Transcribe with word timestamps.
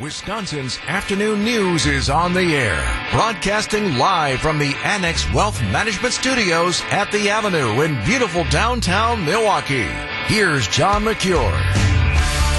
Wisconsin's 0.00 0.78
afternoon 0.86 1.44
news 1.44 1.84
is 1.84 2.08
on 2.08 2.32
the 2.32 2.56
air, 2.56 3.10
broadcasting 3.12 3.98
live 3.98 4.40
from 4.40 4.58
the 4.58 4.74
Annex 4.82 5.30
Wealth 5.34 5.60
Management 5.64 6.14
Studios 6.14 6.80
at 6.90 7.12
the 7.12 7.28
Avenue 7.28 7.82
in 7.82 8.02
beautiful 8.06 8.44
downtown 8.44 9.22
Milwaukee. 9.26 9.90
Here's 10.24 10.66
John 10.68 11.04
Mercure. 11.04 11.52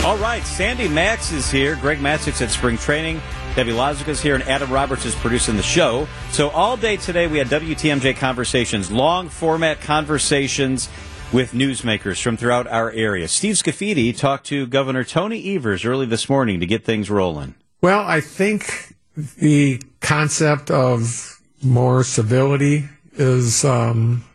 All 0.06 0.18
right, 0.18 0.44
Sandy 0.46 0.88
Maxx 0.88 1.32
is 1.32 1.50
here. 1.50 1.78
Greg 1.78 1.98
Matzek's 1.98 2.44
at 2.44 2.52
spring 2.52 2.78
training. 2.78 3.20
Debbie 3.56 3.72
Lozica's 3.72 4.22
here, 4.22 4.36
and 4.36 4.44
Adam 4.44 4.72
Roberts 4.72 5.06
is 5.06 5.16
producing 5.16 5.58
the 5.58 5.64
show. 5.64 6.08
So 6.30 6.50
all 6.50 6.78
day 6.78 6.96
today 6.96 7.26
we 7.26 7.40
had 7.40 7.48
WTMJ 7.48 8.18
conversations, 8.18 8.92
long 8.92 9.30
format 9.30 9.82
conversations 9.82 10.90
with 11.34 11.54
newsmakers 11.54 12.22
from 12.22 12.38
throughout 12.38 12.68
our 12.68 12.92
area. 12.92 13.28
Steve 13.28 13.56
Scafidi 13.56 14.16
talked 14.16 14.46
to 14.48 14.68
Governor 14.68 15.04
Tony 15.04 15.56
Evers 15.56 15.86
early 15.86 16.06
this 16.06 16.30
morning 16.30 16.60
to 16.60 16.66
get 16.66 16.84
things 16.84 17.10
rolling. 17.10 17.56
Well, 17.82 18.02
I 18.02 18.22
think 18.22 18.96
the 19.16 19.82
concept 20.02 20.70
of 20.70 21.40
more 21.64 22.04
civility 22.04 22.90
is, 23.14 23.64
um, 23.64 24.26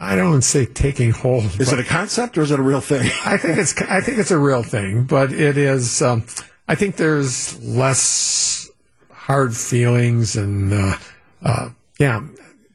I 0.00 0.16
don't 0.16 0.30
want 0.30 0.42
to 0.42 0.48
say 0.48 0.66
taking 0.66 1.10
hold. 1.10 1.44
Is 1.60 1.72
it 1.72 1.78
a 1.78 1.84
concept 1.84 2.38
or 2.38 2.42
is 2.42 2.50
it 2.50 2.58
a 2.58 2.62
real 2.62 2.80
thing? 2.80 3.10
I 3.24 3.36
think 3.36 3.58
it's 3.58 3.80
I 3.82 4.00
think 4.00 4.18
it's 4.18 4.30
a 4.30 4.38
real 4.38 4.62
thing, 4.62 5.04
but 5.04 5.32
it 5.32 5.56
is. 5.56 6.00
Um, 6.00 6.24
I 6.68 6.74
think 6.74 6.96
there's 6.96 7.62
less 7.64 8.70
hard 9.10 9.56
feelings 9.56 10.36
and 10.36 10.72
uh, 10.72 10.96
uh, 11.42 11.70
yeah, 11.98 12.22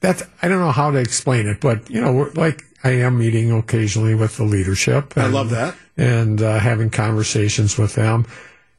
that's 0.01 0.23
I 0.41 0.47
don't 0.47 0.59
know 0.59 0.71
how 0.71 0.91
to 0.91 0.97
explain 0.97 1.47
it, 1.47 1.61
but 1.61 1.89
you 1.89 2.01
know, 2.01 2.29
like 2.35 2.61
I 2.83 2.91
am 2.91 3.17
meeting 3.17 3.51
occasionally 3.51 4.15
with 4.15 4.37
the 4.37 4.43
leadership. 4.43 5.17
I 5.17 5.27
love 5.27 5.51
that. 5.51 5.75
And 5.95 6.41
uh, 6.41 6.59
having 6.59 6.89
conversations 6.89 7.77
with 7.77 7.95
them. 7.95 8.25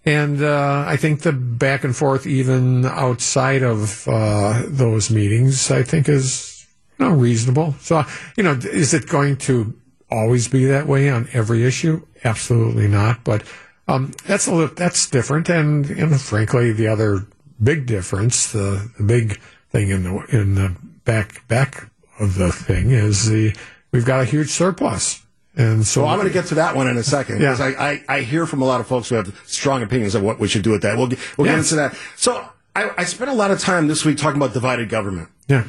And 0.05 0.43
uh, 0.43 0.85
I 0.87 0.97
think 0.97 1.23
the 1.23 1.33
back 1.33 1.85
and 1.85 1.97
forth, 1.97 2.27
even 2.27 2.85
outside 2.85 3.63
of 3.63 4.07
uh, 4.07 4.63
those 4.67 5.11
meetings, 5.11 5.71
I 5.71 5.83
think 5.83 6.09
is 6.09 6.66
you 6.99 7.07
know, 7.07 7.13
reasonable. 7.13 7.74
So, 7.80 8.05
you 8.37 8.43
know, 8.43 8.52
is 8.52 8.93
it 8.93 9.09
going 9.09 9.38
to 9.38 9.74
always 10.11 10.49
be 10.49 10.66
that 10.66 10.87
way 10.87 11.09
on 11.09 11.29
every 11.33 11.65
issue? 11.65 12.07
Absolutely 12.23 12.87
not. 12.87 13.24
But 13.24 13.45
um, 13.89 14.13
that's 14.27 14.46
a 14.46 14.55
little, 14.55 14.74
that's 14.74 15.09
different. 15.09 15.49
And, 15.49 15.89
and 15.89 16.21
frankly, 16.21 16.73
the 16.73 16.89
other 16.89 17.27
big 17.63 17.87
difference, 17.87 18.52
the, 18.52 18.91
the 18.99 19.05
big 19.05 19.41
thing 19.71 19.91
in 19.91 20.05
the 20.05 20.24
in 20.29 20.55
the 20.55 20.77
back 21.05 21.46
back 21.49 21.91
of 22.21 22.37
the 22.37 22.52
thing 22.52 22.91
is 22.93 23.29
the 23.29 23.55
we've 23.95 24.04
got 24.04 24.20
a 24.20 24.24
huge 24.24 24.50
surplus. 24.50 25.23
And 25.56 25.87
so 25.87 26.02
well, 26.02 26.10
I'm 26.10 26.18
going 26.18 26.26
to 26.28 26.34
get 26.34 26.46
to 26.46 26.56
that 26.56 26.74
one 26.74 26.88
in 26.88 26.96
a 26.96 27.02
second 27.04 27.38
because 27.38 27.60
Yeah. 27.60 27.66
I, 27.66 27.90
I, 28.09 28.16
I 28.16 28.20
hear 28.23 28.45
from 28.45 28.60
a 28.60 28.64
lot 28.64 28.80
of 28.80 28.88
folks 28.88 29.09
who 29.09 29.14
have 29.14 29.40
strong 29.46 29.82
opinions 29.82 30.14
of 30.16 30.23
what 30.23 30.40
we 30.40 30.48
should 30.48 30.62
do 30.64 30.73
with 30.73 30.82
that. 30.82 30.98
We'll 30.98 31.06
get, 31.06 31.18
we'll 31.38 31.46
Yeah. 31.46 31.52
get 31.54 31.59
into 31.60 31.76
that. 31.76 31.96
So 32.16 32.45
I, 32.74 32.90
I 32.98 33.04
spent 33.04 33.30
a 33.30 33.34
lot 33.34 33.52
of 33.52 33.60
time 33.60 33.87
this 33.87 34.04
week 34.04 34.18
talking 34.18 34.37
about 34.42 34.52
divided 34.52 34.88
government. 34.88 35.28
yeah. 35.48 35.65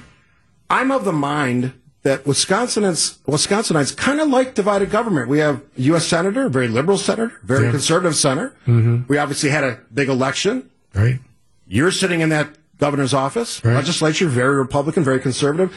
I'm 0.71 0.89
of 0.91 1.05
the 1.05 1.13
mind 1.13 1.73
that 2.01 2.23
Wisconsinites, 2.23 3.19
Wisconsinites 3.27 3.95
kind 3.95 4.19
of 4.19 4.29
like 4.29 4.55
divided 4.55 4.89
government. 4.89 5.27
We 5.29 5.37
have 5.39 5.57
a 5.77 5.81
U.S. 5.83 6.07
senator, 6.07 6.49
very 6.49 6.67
liberal 6.67 6.97
senator, 6.97 7.33
very 7.43 7.65
Yeah. 7.65 7.71
conservative 7.71 8.15
senator. 8.15 8.55
Mm-hmm. 8.65 9.03
We 9.07 9.19
obviously 9.19 9.51
had 9.51 9.63
a 9.63 9.79
big 9.93 10.09
election. 10.09 10.69
Right. 10.95 11.19
You're 11.67 11.91
sitting 11.91 12.21
in 12.21 12.29
that 12.29 12.49
governor's 12.79 13.13
office, 13.13 13.63
Right. 13.63 13.75
legislature, 13.75 14.27
very 14.27 14.55
Republican, 14.57 15.03
very 15.03 15.19
conservative. 15.19 15.71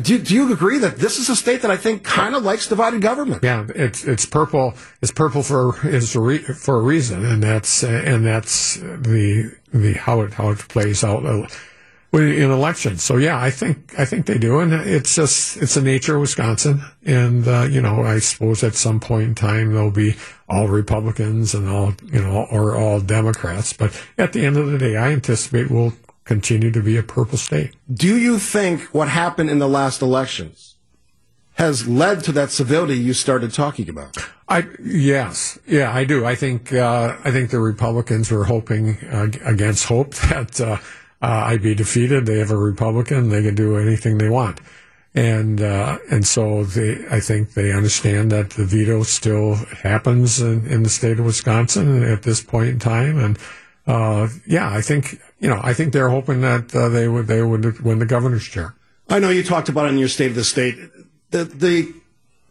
Do, 0.00 0.18
do 0.18 0.34
you 0.34 0.50
agree 0.52 0.78
that 0.78 0.96
this 0.96 1.18
is 1.18 1.28
a 1.28 1.36
state 1.36 1.60
that 1.62 1.70
I 1.70 1.76
think 1.76 2.02
kind 2.02 2.34
of 2.34 2.42
likes 2.42 2.66
divided 2.66 3.02
government? 3.02 3.42
Yeah, 3.44 3.66
it's 3.74 4.04
it's 4.04 4.24
purple. 4.24 4.72
It's 5.02 5.12
purple 5.12 5.42
for 5.42 5.86
is 5.86 6.16
a 6.16 6.20
re, 6.20 6.38
for 6.38 6.76
a 6.76 6.80
reason, 6.80 7.26
and 7.26 7.42
that's 7.42 7.84
and 7.84 8.24
that's 8.24 8.76
the 8.76 9.54
the 9.72 9.92
how 9.92 10.22
it 10.22 10.32
how 10.32 10.50
it 10.50 10.58
plays 10.68 11.04
out 11.04 11.26
uh, 11.26 11.46
in 12.14 12.50
elections. 12.50 13.02
So 13.02 13.18
yeah, 13.18 13.38
I 13.38 13.50
think 13.50 13.94
I 13.98 14.06
think 14.06 14.24
they 14.24 14.38
do, 14.38 14.60
and 14.60 14.72
it's 14.72 15.14
just 15.14 15.58
it's 15.58 15.74
the 15.74 15.82
nature 15.82 16.14
of 16.14 16.22
Wisconsin, 16.22 16.82
and 17.04 17.46
uh, 17.46 17.66
you 17.70 17.82
know 17.82 18.02
I 18.02 18.18
suppose 18.20 18.64
at 18.64 18.74
some 18.74 18.98
point 18.98 19.24
in 19.24 19.34
time 19.34 19.74
there'll 19.74 19.90
be 19.90 20.16
all 20.48 20.68
Republicans 20.68 21.54
and 21.54 21.68
all 21.68 21.92
you 22.10 22.22
know 22.22 22.46
or 22.50 22.76
all 22.76 23.00
Democrats, 23.00 23.74
but 23.74 23.94
at 24.16 24.32
the 24.32 24.46
end 24.46 24.56
of 24.56 24.70
the 24.70 24.78
day, 24.78 24.96
I 24.96 25.12
anticipate 25.12 25.70
we'll 25.70 25.92
continue 26.24 26.70
to 26.70 26.82
be 26.82 26.96
a 26.96 27.02
purple 27.02 27.38
state. 27.38 27.74
Do 27.92 28.16
you 28.16 28.38
think 28.38 28.82
what 28.94 29.08
happened 29.08 29.50
in 29.50 29.58
the 29.58 29.68
last 29.68 30.02
elections 30.02 30.76
has 31.54 31.86
led 31.86 32.24
to 32.24 32.32
that 32.32 32.50
civility 32.50 32.94
you 32.94 33.12
started 33.12 33.52
talking 33.52 33.88
about? 33.88 34.16
I 34.48 34.66
yes, 34.82 35.58
yeah, 35.66 35.92
I 35.92 36.04
do. 36.04 36.24
I 36.24 36.34
think 36.34 36.72
uh, 36.72 37.16
I 37.24 37.30
think 37.30 37.50
the 37.50 37.60
Republicans 37.60 38.30
were 38.30 38.44
hoping 38.44 38.98
uh, 39.10 39.28
against 39.44 39.86
hope 39.86 40.14
that 40.28 40.60
uh, 40.60 40.78
uh, 41.22 41.44
I'd 41.46 41.62
be 41.62 41.74
defeated. 41.74 42.26
They 42.26 42.38
have 42.38 42.50
a 42.50 42.56
Republican; 42.56 43.28
they 43.28 43.42
can 43.42 43.54
do 43.54 43.76
anything 43.76 44.18
they 44.18 44.28
want, 44.28 44.60
and 45.14 45.60
uh, 45.60 45.98
and 46.10 46.26
so 46.26 46.64
they, 46.64 47.04
I 47.10 47.20
think 47.20 47.54
they 47.54 47.72
understand 47.72 48.32
that 48.32 48.50
the 48.50 48.64
veto 48.64 49.02
still 49.02 49.54
happens 49.82 50.40
in, 50.40 50.66
in 50.66 50.82
the 50.82 50.90
state 50.90 51.18
of 51.18 51.24
Wisconsin 51.24 52.02
at 52.02 52.22
this 52.22 52.42
point 52.42 52.70
in 52.70 52.78
time, 52.78 53.18
and 53.18 53.38
uh, 53.86 54.28
yeah, 54.46 54.70
I 54.70 54.80
think 54.80 55.20
you 55.42 55.50
know 55.50 55.60
I 55.62 55.74
think 55.74 55.92
they're 55.92 56.08
hoping 56.08 56.40
that 56.40 56.74
uh, 56.74 56.88
they 56.88 57.08
would 57.08 57.26
they 57.26 57.42
would 57.42 57.80
win 57.80 57.98
the 57.98 58.06
governor's 58.06 58.44
chair. 58.44 58.74
I 59.10 59.18
know 59.18 59.28
you 59.28 59.42
talked 59.42 59.68
about 59.68 59.86
it 59.86 59.88
in 59.90 59.98
your 59.98 60.08
State 60.08 60.30
of 60.30 60.36
the 60.36 60.44
State. 60.44 60.76
The, 61.30 61.44
the 61.44 61.92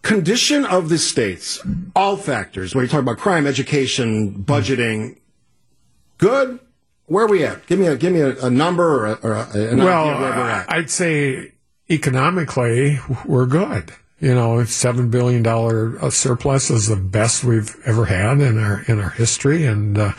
condition 0.02 0.66
of 0.66 0.90
the 0.90 0.97
states, 0.97 1.59
all 1.96 2.18
factors, 2.18 2.75
when 2.75 2.84
you 2.84 2.90
talk 2.90 3.00
about 3.00 3.18
crime, 3.18 3.47
education, 3.47 4.44
budgeting, 4.44 5.18
good? 6.18 6.59
Where 7.06 7.25
are 7.25 7.30
we 7.30 7.44
at? 7.44 7.66
Give 7.68 7.80
me 7.80 7.88
a, 7.88 7.96
give 7.96 8.13
me 8.13 8.22
a, 8.22 8.46
a 8.46 8.50
number 8.50 8.84
or, 8.84 9.06
a, 9.07 9.13
or 9.24 9.34
a, 9.34 9.50
an 9.53 9.78
well, 9.80 10.09
idea 10.09 10.22
where 10.22 10.38
we're 10.38 10.50
at. 10.50 10.72
I'd 10.72 10.90
say 10.90 11.53
economically 11.90 13.00
we're 13.25 13.47
good. 13.47 13.94
You 14.19 14.35
know, 14.35 14.63
seven 14.66 15.09
billion 15.09 15.41
dollar 15.41 15.97
uh, 16.00 16.12
surplus 16.12 16.69
is 16.69 16.88
the 16.88 16.96
best 16.96 17.44
we've 17.44 17.75
ever 17.85 18.06
had 18.06 18.40
in 18.40 18.59
our 18.59 18.84
in 18.88 19.00
our 19.00 19.09
history, 19.09 19.66
and 19.66 19.97
uh, 19.97 20.12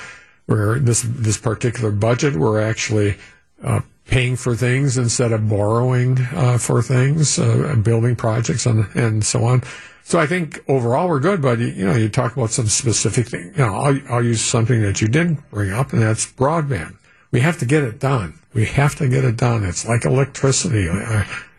we're 0.52 0.78
this 0.78 1.02
this 1.08 1.38
particular 1.38 1.90
budget 1.90 2.36
we're 2.36 2.60
actually 2.60 3.16
uh, 3.64 3.80
paying 4.06 4.36
for 4.36 4.54
things 4.54 4.98
instead 4.98 5.32
of 5.32 5.48
borrowing 5.48 6.18
uh, 6.34 6.58
for 6.58 6.82
things, 6.82 7.38
uh, 7.38 7.74
building 7.82 8.16
projects 8.16 8.66
and 8.66 8.86
and 8.94 9.24
so 9.24 9.44
on. 9.44 9.62
So 10.04 10.18
I 10.18 10.26
think 10.26 10.62
overall 10.68 11.08
we're 11.08 11.20
good, 11.20 11.40
but 11.40 11.58
you 11.58 11.86
know, 11.86 11.94
you 11.94 12.08
talk 12.08 12.36
about 12.36 12.50
some 12.50 12.66
specific 12.66 13.28
thing. 13.28 13.52
You 13.56 13.64
know, 13.64 13.74
I'll, 13.74 14.00
I'll 14.10 14.24
use 14.24 14.40
something 14.40 14.82
that 14.82 15.00
you 15.00 15.08
didn't 15.08 15.48
bring 15.50 15.72
up, 15.72 15.92
and 15.92 16.02
that's 16.02 16.26
broadband. 16.26 16.96
We 17.30 17.40
have 17.40 17.58
to 17.58 17.66
get 17.66 17.84
it 17.84 17.98
done. 17.98 18.38
We 18.52 18.66
have 18.66 18.96
to 18.96 19.08
get 19.08 19.24
it 19.24 19.36
done. 19.36 19.64
It's 19.64 19.88
like 19.88 20.04
electricity. 20.04 20.88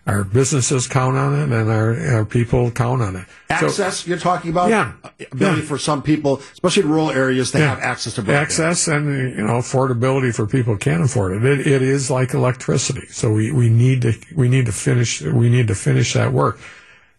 Our, 0.05 0.25
businesses 0.25 0.85
count 0.85 1.15
on 1.15 1.33
it, 1.33 1.43
and 1.57 1.69
our, 1.71 2.15
our 2.15 2.25
people 2.25 2.69
count 2.71 3.01
on 3.01 3.15
it. 3.15 3.25
So- 3.59 3.67
access, 3.67 4.05
you're 4.05 4.17
talking 4.17 4.51
about? 4.51 4.69
Yeah. 4.69 4.91
Ability 5.31 5.61
Yeah. 5.61 5.67
for 5.67 5.77
some 5.77 6.01
people, 6.01 6.41
especially 6.51 6.83
in 6.83 6.89
rural 6.89 7.09
areas, 7.11 7.51
to 7.51 7.59
Yeah. 7.59 7.69
have 7.69 7.79
access 7.79 8.15
to 8.15 8.21
broadband. 8.21 8.41
access 8.41 8.87
and 8.89 9.05
you 9.37 9.43
know 9.45 9.53
affordability 9.59 10.35
for 10.35 10.45
people 10.45 10.73
who 10.73 10.79
can't 10.79 11.03
afford 11.03 11.31
it. 11.37 11.45
it. 11.45 11.65
It 11.67 11.81
is 11.81 12.09
like 12.11 12.33
electricity, 12.33 13.07
so 13.11 13.31
we, 13.31 13.51
we 13.53 13.69
need 13.69 14.01
to 14.01 14.13
we 14.35 14.49
need 14.49 14.65
to 14.65 14.73
finish 14.73 15.21
we 15.21 15.49
need 15.49 15.67
to 15.67 15.75
finish 15.75 16.13
that 16.13 16.33
work. 16.33 16.59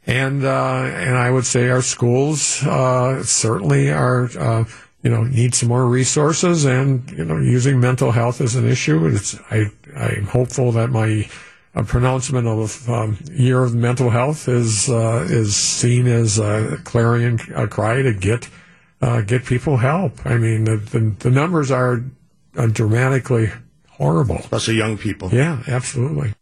And 0.06 0.44
uh, 0.44 0.82
and 0.84 1.16
I 1.16 1.30
would 1.30 1.46
say 1.46 1.70
our 1.70 1.80
schools 1.80 2.62
uh, 2.66 3.22
certainly 3.22 3.90
are 3.90 4.28
uh, 4.38 4.64
you 5.02 5.10
know 5.10 5.22
need 5.24 5.54
some 5.54 5.70
more 5.70 5.86
resources 5.86 6.66
and 6.66 7.10
you 7.12 7.24
know 7.24 7.38
using 7.38 7.80
mental 7.80 8.10
health 8.12 8.42
as 8.42 8.54
an 8.56 8.68
issue. 8.68 9.06
It's 9.06 9.38
I 9.50 9.70
I'm 9.96 10.26
hopeful 10.26 10.72
that 10.72 10.90
my 10.90 11.26
a 11.74 11.82
pronouncement 11.82 12.46
of 12.46 12.88
um, 12.88 13.18
year 13.32 13.62
of 13.62 13.74
mental 13.74 14.10
health 14.10 14.48
is 14.48 14.88
uh, 14.88 15.26
is 15.28 15.56
seen 15.56 16.06
as 16.06 16.38
a 16.38 16.78
clarion 16.84 17.38
cry 17.38 18.02
to 18.02 18.14
get 18.14 18.48
uh, 19.00 19.20
get 19.20 19.44
people 19.44 19.76
help. 19.76 20.24
I 20.24 20.36
mean, 20.38 20.64
the, 20.64 20.76
the, 20.76 21.14
the 21.18 21.30
numbers 21.30 21.70
are 21.70 22.02
uh, 22.56 22.66
dramatically 22.66 23.50
horrible. 23.88 24.36
Especially 24.36 24.76
young 24.76 24.96
people. 24.96 25.30
Yeah, 25.30 25.62
absolutely. 25.66 26.32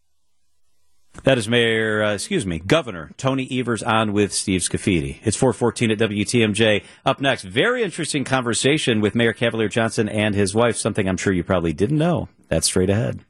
That 1.24 1.36
is 1.38 1.46
Mayor, 1.46 2.02
uh, 2.02 2.14
excuse 2.14 2.46
me, 2.46 2.58
Governor 2.58 3.10
Tony 3.16 3.46
Evers 3.50 3.82
on 3.82 4.12
with 4.12 4.32
Steve 4.32 4.62
Scafidi. 4.62 5.18
It's 5.24 5.36
414 5.36 5.90
at 5.90 5.98
WTMJ. 5.98 6.84
Up 7.04 7.20
next, 7.20 7.42
very 7.42 7.82
interesting 7.82 8.24
conversation 8.24 9.00
with 9.00 9.14
Mayor 9.14 9.34
Cavalier 9.34 9.68
Johnson 9.68 10.08
and 10.08 10.34
his 10.34 10.54
wife, 10.54 10.76
something 10.76 11.08
I'm 11.08 11.18
sure 11.18 11.32
you 11.32 11.44
probably 11.44 11.74
didn't 11.74 11.98
know. 11.98 12.28
That's 12.48 12.66
straight 12.66 12.90
ahead. 12.90 13.24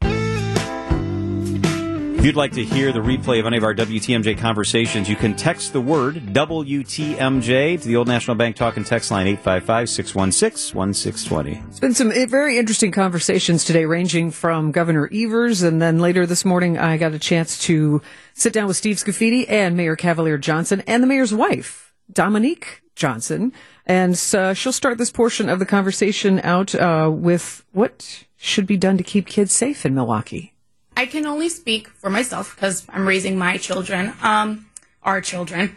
If 2.22 2.26
you'd 2.26 2.36
like 2.36 2.52
to 2.52 2.62
hear 2.64 2.92
the 2.92 3.00
replay 3.00 3.40
of 3.40 3.46
any 3.46 3.56
of 3.56 3.64
our 3.64 3.74
WTMJ 3.74 4.38
conversations, 4.38 5.08
you 5.08 5.16
can 5.16 5.34
text 5.34 5.72
the 5.72 5.80
word 5.80 6.14
WTMJ 6.26 7.82
to 7.82 7.88
the 7.88 7.96
Old 7.96 8.06
National 8.06 8.36
Bank 8.36 8.54
Talk 8.54 8.76
and 8.76 8.86
Text 8.86 9.10
line 9.10 9.26
855 9.26 9.90
616 9.90 10.72
1620. 10.72 11.64
It's 11.68 11.80
been 11.80 11.94
some 11.94 12.12
eh, 12.12 12.26
very 12.26 12.58
interesting 12.58 12.92
conversations 12.92 13.64
today, 13.64 13.86
ranging 13.86 14.30
from 14.30 14.70
Governor 14.70 15.10
Evers, 15.12 15.64
and 15.64 15.82
then 15.82 15.98
later 15.98 16.24
this 16.24 16.44
morning, 16.44 16.78
I 16.78 16.96
got 16.96 17.12
a 17.12 17.18
chance 17.18 17.58
to 17.64 18.00
sit 18.34 18.52
down 18.52 18.68
with 18.68 18.76
Steve 18.76 18.98
Scafidi 18.98 19.44
and 19.48 19.76
Mayor 19.76 19.96
Cavalier 19.96 20.38
Johnson 20.38 20.84
and 20.86 21.02
the 21.02 21.08
mayor's 21.08 21.34
wife, 21.34 21.92
Dominique 22.12 22.82
Johnson. 22.94 23.52
And 23.84 24.12
uh, 24.32 24.54
she'll 24.54 24.70
start 24.70 24.96
this 24.96 25.10
portion 25.10 25.48
of 25.48 25.58
the 25.58 25.66
conversation 25.66 26.38
out 26.44 26.72
uh, 26.72 27.10
with 27.12 27.64
what 27.72 28.26
should 28.36 28.68
be 28.68 28.76
done 28.76 28.96
to 28.96 29.02
keep 29.02 29.26
kids 29.26 29.52
safe 29.52 29.84
in 29.84 29.92
Milwaukee. 29.92 30.51
I 30.96 31.06
can 31.06 31.26
only 31.26 31.48
speak 31.48 31.88
for 31.88 32.10
myself 32.10 32.54
because 32.54 32.86
I'm 32.88 33.06
raising 33.06 33.38
my 33.38 33.56
children, 33.56 34.12
um, 34.22 34.66
our 35.02 35.20
children. 35.20 35.74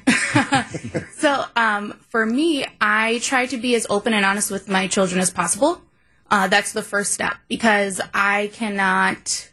so 1.17 1.45
um, 1.55 1.93
for 2.09 2.25
me, 2.25 2.65
I 2.79 3.19
try 3.19 3.45
to 3.47 3.57
be 3.57 3.75
as 3.75 3.87
open 3.89 4.13
and 4.13 4.25
honest 4.25 4.51
with 4.51 4.69
my 4.69 4.87
children 4.87 5.19
as 5.19 5.31
possible. 5.31 5.81
Uh, 6.29 6.47
that's 6.47 6.73
the 6.73 6.81
first 6.81 7.13
step 7.13 7.35
because 7.47 8.01
I 8.13 8.51
cannot 8.53 9.51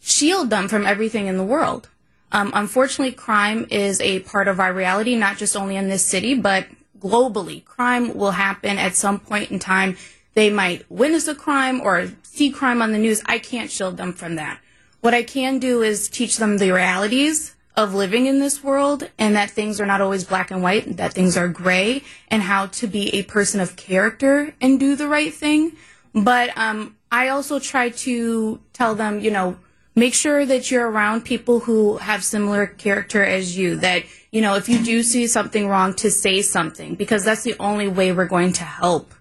shield 0.00 0.50
them 0.50 0.68
from 0.68 0.86
everything 0.86 1.26
in 1.26 1.36
the 1.36 1.44
world. 1.44 1.88
Um, 2.30 2.50
unfortunately, 2.54 3.12
crime 3.12 3.66
is 3.70 4.00
a 4.00 4.20
part 4.20 4.48
of 4.48 4.60
our 4.60 4.72
reality, 4.72 5.14
not 5.16 5.38
just 5.38 5.56
only 5.56 5.76
in 5.76 5.88
this 5.88 6.04
city, 6.04 6.34
but 6.34 6.66
globally. 7.00 7.64
Crime 7.64 8.16
will 8.16 8.32
happen 8.32 8.78
at 8.78 8.94
some 8.94 9.18
point 9.18 9.50
in 9.50 9.58
time. 9.58 9.96
They 10.34 10.50
might 10.50 10.88
witness 10.90 11.26
a 11.28 11.34
crime 11.34 11.80
or 11.80 12.08
see 12.22 12.50
crime 12.50 12.82
on 12.82 12.92
the 12.92 12.98
news. 12.98 13.22
I 13.26 13.38
can't 13.38 13.70
shield 13.70 13.96
them 13.96 14.12
from 14.12 14.34
that. 14.36 14.60
What 15.00 15.14
I 15.14 15.22
can 15.22 15.58
do 15.58 15.82
is 15.82 16.08
teach 16.08 16.38
them 16.38 16.58
the 16.58 16.72
realities 16.72 17.54
of 17.76 17.94
living 17.94 18.26
in 18.26 18.40
this 18.40 18.64
world 18.64 19.08
and 19.18 19.36
that 19.36 19.50
things 19.50 19.80
are 19.80 19.86
not 19.86 20.00
always 20.00 20.24
black 20.24 20.50
and 20.50 20.62
white, 20.62 20.96
that 20.96 21.12
things 21.12 21.36
are 21.36 21.46
gray, 21.46 22.02
and 22.28 22.42
how 22.42 22.66
to 22.66 22.88
be 22.88 23.14
a 23.14 23.22
person 23.22 23.60
of 23.60 23.76
character 23.76 24.54
and 24.60 24.80
do 24.80 24.96
the 24.96 25.06
right 25.06 25.32
thing. 25.32 25.76
But 26.12 26.56
um, 26.58 26.96
I 27.12 27.28
also 27.28 27.60
try 27.60 27.90
to 27.90 28.60
tell 28.72 28.96
them, 28.96 29.20
you 29.20 29.30
know, 29.30 29.56
make 29.94 30.14
sure 30.14 30.44
that 30.44 30.70
you're 30.72 30.90
around 30.90 31.24
people 31.24 31.60
who 31.60 31.98
have 31.98 32.24
similar 32.24 32.66
character 32.66 33.22
as 33.22 33.56
you. 33.56 33.76
That, 33.76 34.02
you 34.32 34.40
know, 34.40 34.56
if 34.56 34.68
you 34.68 34.82
do 34.84 35.04
see 35.04 35.28
something 35.28 35.68
wrong, 35.68 35.94
to 35.94 36.10
say 36.10 36.42
something, 36.42 36.96
because 36.96 37.24
that's 37.24 37.44
the 37.44 37.54
only 37.60 37.86
way 37.86 38.10
we're 38.10 38.26
going 38.26 38.52
to 38.54 38.64
help 38.64 39.14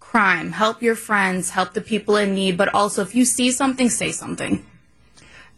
crime, 0.00 0.50
help 0.50 0.82
your 0.82 0.96
friends, 0.96 1.50
help 1.50 1.72
the 1.72 1.80
people 1.80 2.16
in 2.16 2.34
need. 2.34 2.56
But 2.56 2.74
also, 2.74 3.02
if 3.02 3.14
you 3.14 3.24
see 3.24 3.52
something, 3.52 3.88
say 3.88 4.10
something. 4.10 4.66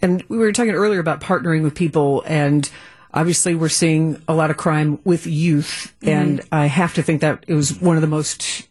And 0.02 0.22
we 0.28 0.36
were 0.36 0.52
talking 0.52 0.72
earlier 0.72 1.00
about 1.00 1.20
partnering 1.20 1.62
with 1.62 1.74
people 1.74 2.22
and 2.26 2.68
obviously 3.14 3.54
we're 3.54 3.68
seeing 3.68 4.20
a 4.26 4.34
lot 4.34 4.50
of 4.50 4.56
crime 4.56 4.98
with 5.04 5.26
youth 5.26 5.94
mm-hmm. 6.00 6.08
and 6.08 6.40
I 6.50 6.66
have 6.66 6.94
to 6.94 7.02
think 7.02 7.20
that 7.20 7.44
it 7.46 7.54
was 7.54 7.80
one 7.80 7.96
of 7.96 8.02
the 8.02 8.08
most 8.08 8.68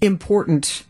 important 0.00 0.84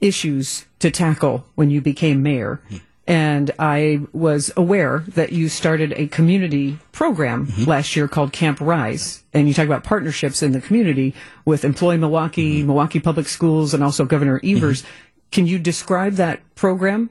issues 0.00 0.66
to 0.78 0.90
tackle 0.90 1.46
when 1.54 1.70
you 1.70 1.80
became 1.80 2.22
mayor. 2.22 2.60
Mm-hmm. 2.66 2.76
And 3.08 3.50
I 3.58 4.00
was 4.12 4.52
aware 4.54 5.02
that 5.08 5.32
you 5.32 5.48
started 5.48 5.94
a 5.96 6.08
community 6.08 6.78
program 6.92 7.46
mm-hmm. 7.46 7.64
last 7.64 7.96
year 7.96 8.06
called 8.06 8.34
Camp 8.34 8.60
Rise. 8.60 9.24
And 9.32 9.48
you 9.48 9.54
talk 9.54 9.64
about 9.64 9.82
partnerships 9.82 10.42
in 10.42 10.52
the 10.52 10.60
community 10.60 11.14
with 11.46 11.64
Employ 11.64 11.96
Milwaukee, 11.96 12.58
mm-hmm. 12.58 12.66
Milwaukee 12.66 13.00
Public 13.00 13.26
Schools, 13.26 13.72
and 13.72 13.82
also 13.82 14.04
Governor 14.04 14.42
Evers. 14.44 14.82
Mm-hmm. 14.82 14.90
Can 15.30 15.46
you 15.46 15.58
describe 15.58 16.14
that 16.14 16.40
program? 16.54 17.08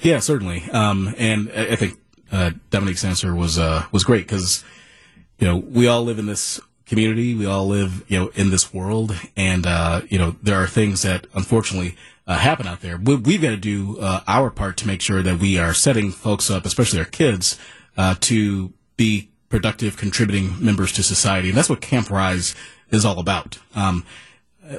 Yeah, 0.00 0.18
certainly. 0.18 0.64
Um, 0.70 1.14
and 1.18 1.50
I 1.52 1.76
think 1.76 1.98
uh, 2.32 2.50
Dominique's 2.70 3.04
answer 3.04 3.34
was 3.34 3.58
uh, 3.58 3.86
was 3.92 4.04
great 4.04 4.26
because 4.26 4.64
you 5.38 5.46
know 5.46 5.56
we 5.56 5.86
all 5.86 6.04
live 6.04 6.18
in 6.18 6.26
this 6.26 6.60
community, 6.86 7.34
we 7.34 7.46
all 7.46 7.66
live 7.66 8.04
you 8.08 8.18
know 8.18 8.28
in 8.34 8.50
this 8.50 8.72
world, 8.72 9.14
and 9.36 9.66
uh, 9.66 10.02
you 10.08 10.18
know 10.18 10.36
there 10.42 10.56
are 10.56 10.66
things 10.66 11.02
that 11.02 11.26
unfortunately 11.34 11.96
uh, 12.26 12.38
happen 12.38 12.66
out 12.66 12.80
there. 12.80 12.96
We, 12.96 13.34
have 13.34 13.42
got 13.42 13.50
to 13.50 13.56
do 13.56 13.98
uh, 13.98 14.20
our 14.26 14.50
part 14.50 14.76
to 14.78 14.86
make 14.86 15.00
sure 15.00 15.22
that 15.22 15.38
we 15.38 15.58
are 15.58 15.74
setting 15.74 16.10
folks 16.10 16.50
up, 16.50 16.64
especially 16.64 16.98
our 16.98 17.04
kids, 17.04 17.58
uh, 17.96 18.14
to 18.20 18.72
be 18.96 19.30
productive, 19.48 19.96
contributing 19.96 20.56
members 20.64 20.92
to 20.92 21.02
society, 21.02 21.48
and 21.48 21.56
that's 21.56 21.68
what 21.68 21.80
Camp 21.80 22.10
Rise 22.10 22.54
is 22.90 23.04
all 23.04 23.18
about. 23.18 23.58
Um, 23.74 24.04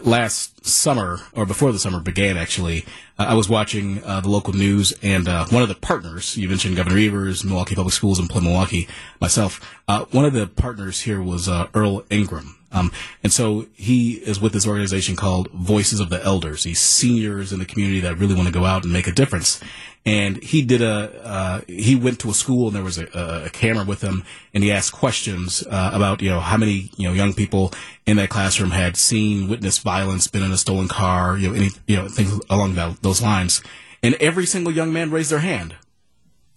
last 0.01 0.54
summer 0.67 1.19
or 1.33 1.45
before 1.45 1.71
the 1.71 1.79
summer 1.79 1.99
began 1.99 2.37
actually 2.37 2.85
uh, 3.19 3.25
i 3.29 3.33
was 3.33 3.47
watching 3.47 4.03
uh, 4.03 4.19
the 4.21 4.29
local 4.29 4.53
news 4.53 4.93
and 5.01 5.27
uh, 5.27 5.45
one 5.47 5.63
of 5.63 5.69
the 5.69 5.75
partners 5.75 6.35
you 6.37 6.49
mentioned 6.49 6.75
governor 6.75 6.97
evers 6.97 7.43
milwaukee 7.43 7.75
public 7.75 7.93
schools 7.93 8.19
and 8.19 8.29
Milwaukee 8.35 8.87
myself 9.19 9.59
uh, 9.87 10.05
one 10.11 10.25
of 10.25 10.33
the 10.33 10.47
partners 10.47 11.01
here 11.01 11.21
was 11.21 11.47
uh, 11.47 11.67
earl 11.73 12.03
ingram. 12.09 12.55
Um, 12.71 12.91
and 13.23 13.31
so 13.31 13.67
he 13.73 14.13
is 14.13 14.41
with 14.41 14.51
this 14.51 14.67
organization 14.67 15.15
called 15.15 15.49
voices 15.51 15.99
of 16.01 16.09
the 16.09 16.21
elders 16.23 16.63
these 16.63 16.79
seniors 16.79 17.53
in 17.53 17.59
the 17.59 17.65
community 17.65 18.01
that 18.01 18.17
really 18.17 18.35
want 18.35 18.47
to 18.47 18.53
go 18.53 18.65
out 18.65 18.83
and 18.83 18.91
make 18.91 19.07
a 19.07 19.13
difference. 19.13 19.61
And 20.05 20.43
he 20.43 20.61
did 20.61 20.81
a 20.81 21.25
uh, 21.25 21.61
he 21.67 21.95
went 21.95 22.19
to 22.19 22.29
a 22.29 22.33
school 22.33 22.67
and 22.67 22.75
there 22.75 22.83
was 22.83 22.97
a, 22.97 23.45
a 23.45 23.49
camera 23.49 23.85
with 23.85 24.01
him 24.01 24.23
and 24.53 24.63
he 24.63 24.71
asked 24.71 24.91
questions 24.91 25.65
uh, 25.67 25.91
about 25.93 26.21
you 26.21 26.29
know 26.29 26.41
how 26.41 26.57
many 26.57 26.91
you 26.97 27.07
know 27.07 27.13
young 27.13 27.33
people 27.33 27.71
in 28.05 28.17
that 28.17 28.29
classroom 28.29 28.71
had 28.71 28.97
seen 28.97 29.47
witnessed 29.47 29.81
violence 29.81 30.27
been 30.27 30.43
in 30.43 30.51
a 30.55 30.57
stolen 30.57 30.87
car 30.87 31.37
you 31.37 31.49
know 31.49 31.55
any 31.55 31.69
you 31.87 31.95
know 31.95 32.07
things 32.07 32.39
along 32.49 32.75
that, 32.75 33.01
those 33.01 33.21
lines 33.21 33.61
and 34.01 34.15
every 34.15 34.45
single 34.45 34.71
young 34.71 34.91
man 34.91 35.11
raised 35.11 35.31
their 35.31 35.39
hand 35.39 35.75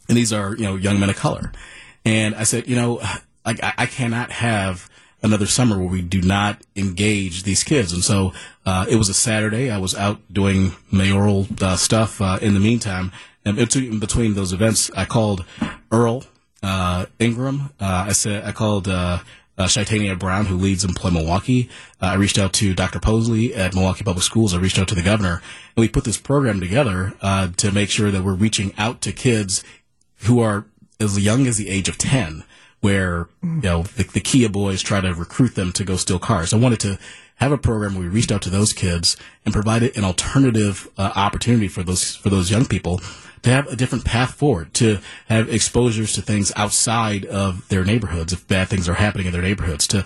and 0.08 0.16
these 0.16 0.32
are 0.32 0.56
you 0.56 0.64
know 0.64 0.76
young 0.76 0.98
men 0.98 1.10
of 1.10 1.16
color 1.16 1.52
and 2.04 2.34
I 2.34 2.44
said 2.44 2.66
you 2.68 2.76
know 2.76 3.00
I, 3.44 3.74
I 3.78 3.86
cannot 3.86 4.30
have 4.30 4.88
another 5.22 5.46
summer 5.46 5.78
where 5.78 5.88
we 5.88 6.02
do 6.02 6.22
not 6.22 6.60
engage 6.76 7.42
these 7.42 7.64
kids. 7.64 7.92
And 7.92 8.04
so 8.04 8.32
uh, 8.64 8.86
it 8.88 8.96
was 8.96 9.08
a 9.08 9.14
Saturday. 9.14 9.70
I 9.70 9.78
was 9.78 9.94
out 9.94 10.20
doing 10.32 10.72
mayoral 10.92 11.46
uh, 11.60 11.76
stuff 11.76 12.20
uh, 12.20 12.38
in 12.40 12.54
the 12.54 12.60
meantime, 12.60 13.12
and 13.44 13.58
in 13.58 13.98
between 13.98 14.34
those 14.34 14.52
events, 14.52 14.90
I 14.94 15.04
called 15.04 15.44
Earl 15.90 16.24
uh, 16.62 17.06
Ingram. 17.18 17.70
Uh, 17.80 18.06
I 18.08 18.12
said 18.12 18.44
I 18.44 18.52
called 18.52 18.88
uh, 19.58 19.64
Shaitania 19.64 20.18
Brown, 20.18 20.46
who 20.46 20.56
leads 20.56 20.84
Employ 20.84 21.10
Milwaukee. 21.10 21.68
Uh, 22.00 22.06
I 22.06 22.14
reached 22.14 22.38
out 22.38 22.52
to 22.54 22.74
Dr. 22.74 23.00
Posley 23.00 23.56
at 23.56 23.74
Milwaukee 23.74 24.04
Public 24.04 24.22
Schools. 24.22 24.54
I 24.54 24.58
reached 24.58 24.78
out 24.78 24.88
to 24.88 24.94
the 24.94 25.02
governor, 25.02 25.42
and 25.76 25.82
we 25.82 25.88
put 25.88 26.04
this 26.04 26.16
program 26.16 26.60
together 26.60 27.14
uh, 27.20 27.48
to 27.56 27.72
make 27.72 27.90
sure 27.90 28.10
that 28.10 28.22
we're 28.22 28.34
reaching 28.34 28.72
out 28.78 29.00
to 29.02 29.12
kids 29.12 29.64
who 30.22 30.40
are 30.40 30.64
as 31.00 31.18
young 31.18 31.46
as 31.46 31.56
the 31.56 31.68
age 31.68 31.88
of 31.88 31.98
ten, 31.98 32.44
where 32.80 33.28
you 33.42 33.60
know 33.62 33.82
the, 33.82 34.04
the 34.04 34.20
Kia 34.20 34.48
boys 34.48 34.80
try 34.80 35.00
to 35.00 35.12
recruit 35.12 35.56
them 35.56 35.72
to 35.72 35.84
go 35.84 35.96
steal 35.96 36.18
cars. 36.18 36.54
I 36.54 36.58
wanted 36.58 36.80
to 36.80 36.98
have 37.36 37.52
a 37.52 37.58
program 37.58 37.94
where 37.94 38.02
we 38.02 38.08
reached 38.08 38.32
out 38.32 38.42
to 38.42 38.50
those 38.50 38.72
kids 38.72 39.16
and 39.44 39.54
provided 39.54 39.96
an 39.96 40.04
alternative 40.04 40.88
uh, 40.98 41.12
opportunity 41.14 41.68
for 41.68 41.82
those 41.82 42.16
for 42.16 42.30
those 42.30 42.50
young 42.50 42.64
people 42.64 43.00
to 43.42 43.50
have 43.50 43.66
a 43.68 43.76
different 43.76 44.04
path 44.04 44.34
forward, 44.34 44.74
to 44.74 44.98
have 45.28 45.48
exposures 45.48 46.12
to 46.14 46.22
things 46.22 46.52
outside 46.56 47.24
of 47.24 47.68
their 47.68 47.84
neighborhoods 47.84 48.32
if 48.32 48.46
bad 48.46 48.68
things 48.68 48.88
are 48.88 48.94
happening 48.94 49.26
in 49.26 49.32
their 49.32 49.42
neighborhoods, 49.42 49.86
to 49.88 50.04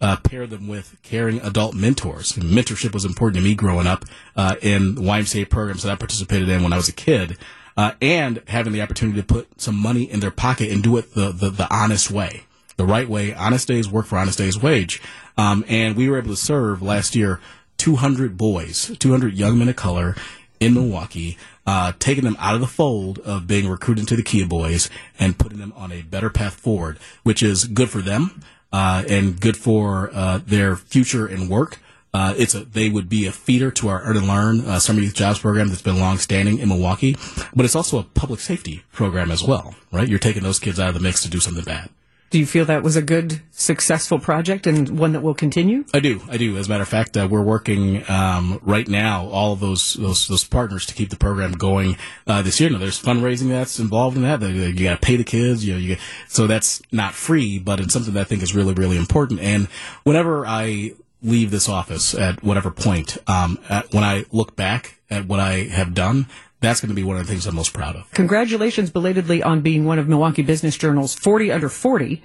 uh, 0.00 0.16
pair 0.16 0.46
them 0.46 0.66
with 0.66 0.96
caring 1.02 1.40
adult 1.40 1.74
mentors. 1.74 2.32
mentorship 2.32 2.94
was 2.94 3.04
important 3.04 3.36
to 3.36 3.42
me 3.48 3.54
growing 3.54 3.86
up 3.86 4.04
uh, 4.36 4.56
in 4.62 4.96
YMCA 4.96 5.48
programs 5.50 5.82
that 5.82 5.92
I 5.92 5.96
participated 5.96 6.48
in 6.48 6.62
when 6.62 6.72
I 6.72 6.76
was 6.76 6.88
a 6.88 6.92
kid. 6.92 7.36
Uh, 7.76 7.92
and 8.02 8.42
having 8.48 8.72
the 8.72 8.82
opportunity 8.82 9.20
to 9.20 9.26
put 9.26 9.60
some 9.60 9.76
money 9.76 10.02
in 10.02 10.20
their 10.20 10.30
pocket 10.30 10.70
and 10.70 10.82
do 10.82 10.96
it 10.96 11.14
the, 11.14 11.30
the, 11.30 11.50
the 11.50 11.72
honest 11.72 12.10
way, 12.10 12.42
the 12.76 12.84
right 12.84 13.08
way, 13.08 13.32
honest 13.32 13.68
day's 13.68 13.88
work 13.88 14.06
for 14.06 14.18
honest 14.18 14.38
day's 14.38 14.60
wage. 14.60 15.00
Um, 15.38 15.64
and 15.68 15.96
we 15.96 16.08
were 16.08 16.18
able 16.18 16.30
to 16.30 16.36
serve 16.36 16.82
last 16.82 17.14
year 17.14 17.40
200 17.78 18.36
boys, 18.36 18.94
200 18.98 19.34
young 19.34 19.58
men 19.58 19.68
of 19.68 19.76
color 19.76 20.14
in 20.58 20.74
Milwaukee 20.74 21.38
uh, 21.66 21.92
taking 21.98 22.24
them 22.24 22.36
out 22.38 22.54
of 22.54 22.60
the 22.60 22.66
fold 22.66 23.18
of 23.20 23.46
being 23.46 23.68
recruited 23.68 24.08
to 24.08 24.16
the 24.16 24.22
Kia 24.22 24.46
Boys 24.46 24.90
and 25.18 25.38
putting 25.38 25.58
them 25.58 25.72
on 25.76 25.92
a 25.92 26.02
better 26.02 26.30
path 26.30 26.54
forward, 26.54 26.98
which 27.22 27.42
is 27.42 27.64
good 27.64 27.90
for 27.90 28.00
them 28.00 28.42
uh, 28.72 29.04
and 29.08 29.40
good 29.40 29.56
for 29.56 30.10
uh, 30.12 30.40
their 30.44 30.76
future 30.76 31.26
and 31.26 31.48
work. 31.48 31.78
Uh, 32.12 32.34
it's 32.36 32.54
a, 32.54 32.64
they 32.64 32.88
would 32.88 33.08
be 33.08 33.26
a 33.26 33.32
feeder 33.32 33.70
to 33.70 33.88
our 33.88 34.02
Earn 34.02 34.16
and 34.16 34.26
Learn 34.26 34.60
uh, 34.62 34.80
summer 34.80 35.00
youth 35.00 35.14
jobs 35.14 35.38
program 35.38 35.68
that's 35.68 35.82
been 35.82 36.00
long 36.00 36.18
standing 36.18 36.58
in 36.58 36.68
Milwaukee, 36.68 37.16
but 37.54 37.64
it's 37.64 37.76
also 37.76 37.98
a 37.98 38.02
public 38.02 38.40
safety 38.40 38.82
program 38.90 39.30
as 39.30 39.44
well, 39.44 39.76
right? 39.92 40.08
You're 40.08 40.18
taking 40.18 40.42
those 40.42 40.58
kids 40.58 40.80
out 40.80 40.88
of 40.88 40.94
the 40.94 41.00
mix 41.00 41.22
to 41.22 41.30
do 41.30 41.38
something 41.38 41.62
bad. 41.62 41.88
Do 42.30 42.38
you 42.38 42.46
feel 42.46 42.64
that 42.66 42.84
was 42.84 42.94
a 42.94 43.02
good, 43.02 43.42
successful 43.50 44.20
project 44.20 44.68
and 44.68 44.96
one 45.00 45.12
that 45.12 45.20
will 45.20 45.34
continue? 45.34 45.84
I 45.92 45.98
do. 45.98 46.22
I 46.30 46.36
do. 46.36 46.56
As 46.56 46.68
a 46.68 46.70
matter 46.70 46.82
of 46.82 46.88
fact, 46.88 47.16
uh, 47.16 47.26
we're 47.28 47.42
working 47.42 48.08
um, 48.08 48.60
right 48.62 48.86
now 48.86 49.26
all 49.26 49.52
of 49.52 49.58
those, 49.58 49.94
those 49.94 50.28
those 50.28 50.44
partners 50.44 50.86
to 50.86 50.94
keep 50.94 51.10
the 51.10 51.16
program 51.16 51.50
going 51.50 51.96
uh, 52.28 52.40
this 52.42 52.60
year. 52.60 52.70
Now, 52.70 52.78
there's 52.78 53.02
fundraising 53.02 53.48
that's 53.48 53.80
involved 53.80 54.16
in 54.16 54.22
that. 54.22 54.40
You 54.42 54.84
got 54.84 55.00
to 55.00 55.04
pay 55.04 55.16
the 55.16 55.24
kids. 55.24 55.66
You 55.66 55.72
know, 55.72 55.80
you 55.80 55.96
so 56.28 56.46
that's 56.46 56.80
not 56.92 57.14
free, 57.14 57.58
but 57.58 57.80
it's 57.80 57.92
something 57.92 58.14
that 58.14 58.20
I 58.20 58.24
think 58.24 58.44
is 58.44 58.54
really, 58.54 58.74
really 58.74 58.96
important. 58.96 59.40
And 59.40 59.66
whenever 60.04 60.46
I 60.46 60.92
leave 61.22 61.50
this 61.50 61.68
office 61.68 62.14
at 62.14 62.44
whatever 62.44 62.70
point, 62.70 63.18
um, 63.26 63.58
at, 63.68 63.92
when 63.92 64.04
I 64.04 64.24
look 64.30 64.54
back 64.54 65.00
at 65.10 65.26
what 65.26 65.40
I 65.40 65.64
have 65.64 65.94
done, 65.94 66.26
that's 66.60 66.80
going 66.80 66.90
to 66.90 66.94
be 66.94 67.02
one 67.02 67.16
of 67.16 67.26
the 67.26 67.30
things 67.30 67.46
I'm 67.46 67.54
most 67.54 67.72
proud 67.72 67.96
of. 67.96 68.10
Congratulations 68.12 68.90
belatedly 68.90 69.42
on 69.42 69.62
being 69.62 69.84
one 69.84 69.98
of 69.98 70.08
Milwaukee 70.08 70.42
Business 70.42 70.76
Journal's 70.76 71.14
40 71.14 71.52
under 71.52 71.68
40. 71.68 72.22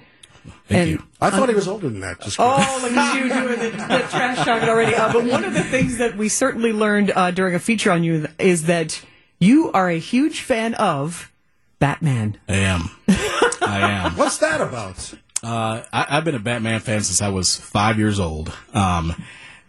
Thank 0.68 0.80
and 0.80 0.90
you. 0.90 1.02
I 1.20 1.30
thought 1.30 1.48
he 1.48 1.54
was 1.54 1.66
older 1.66 1.88
than 1.88 2.00
that. 2.00 2.20
Just 2.20 2.38
oh, 2.38 2.80
look 2.82 2.92
at 2.92 3.14
you 3.16 3.28
doing 3.28 3.58
the, 3.58 3.76
the 3.76 4.06
trash 4.08 4.44
talking 4.44 4.68
already. 4.68 4.94
Uh, 4.94 5.12
but 5.12 5.24
one 5.24 5.44
of 5.44 5.54
the 5.54 5.64
things 5.64 5.98
that 5.98 6.16
we 6.16 6.28
certainly 6.28 6.72
learned 6.72 7.10
uh, 7.14 7.30
during 7.30 7.54
a 7.54 7.58
feature 7.58 7.90
on 7.90 8.04
you 8.04 8.28
is 8.38 8.66
that 8.66 9.02
you 9.40 9.72
are 9.72 9.88
a 9.88 9.98
huge 9.98 10.40
fan 10.40 10.74
of 10.74 11.32
Batman. 11.78 12.38
I 12.48 12.56
am. 12.56 12.90
I 13.08 14.04
am. 14.04 14.12
What's 14.16 14.38
that 14.38 14.60
about? 14.60 15.14
Uh, 15.42 15.82
I, 15.92 16.06
I've 16.10 16.24
been 16.24 16.34
a 16.34 16.40
Batman 16.40 16.80
fan 16.80 17.02
since 17.02 17.20
I 17.20 17.28
was 17.28 17.56
five 17.56 17.98
years 17.98 18.20
old. 18.20 18.52
Um, 18.72 19.14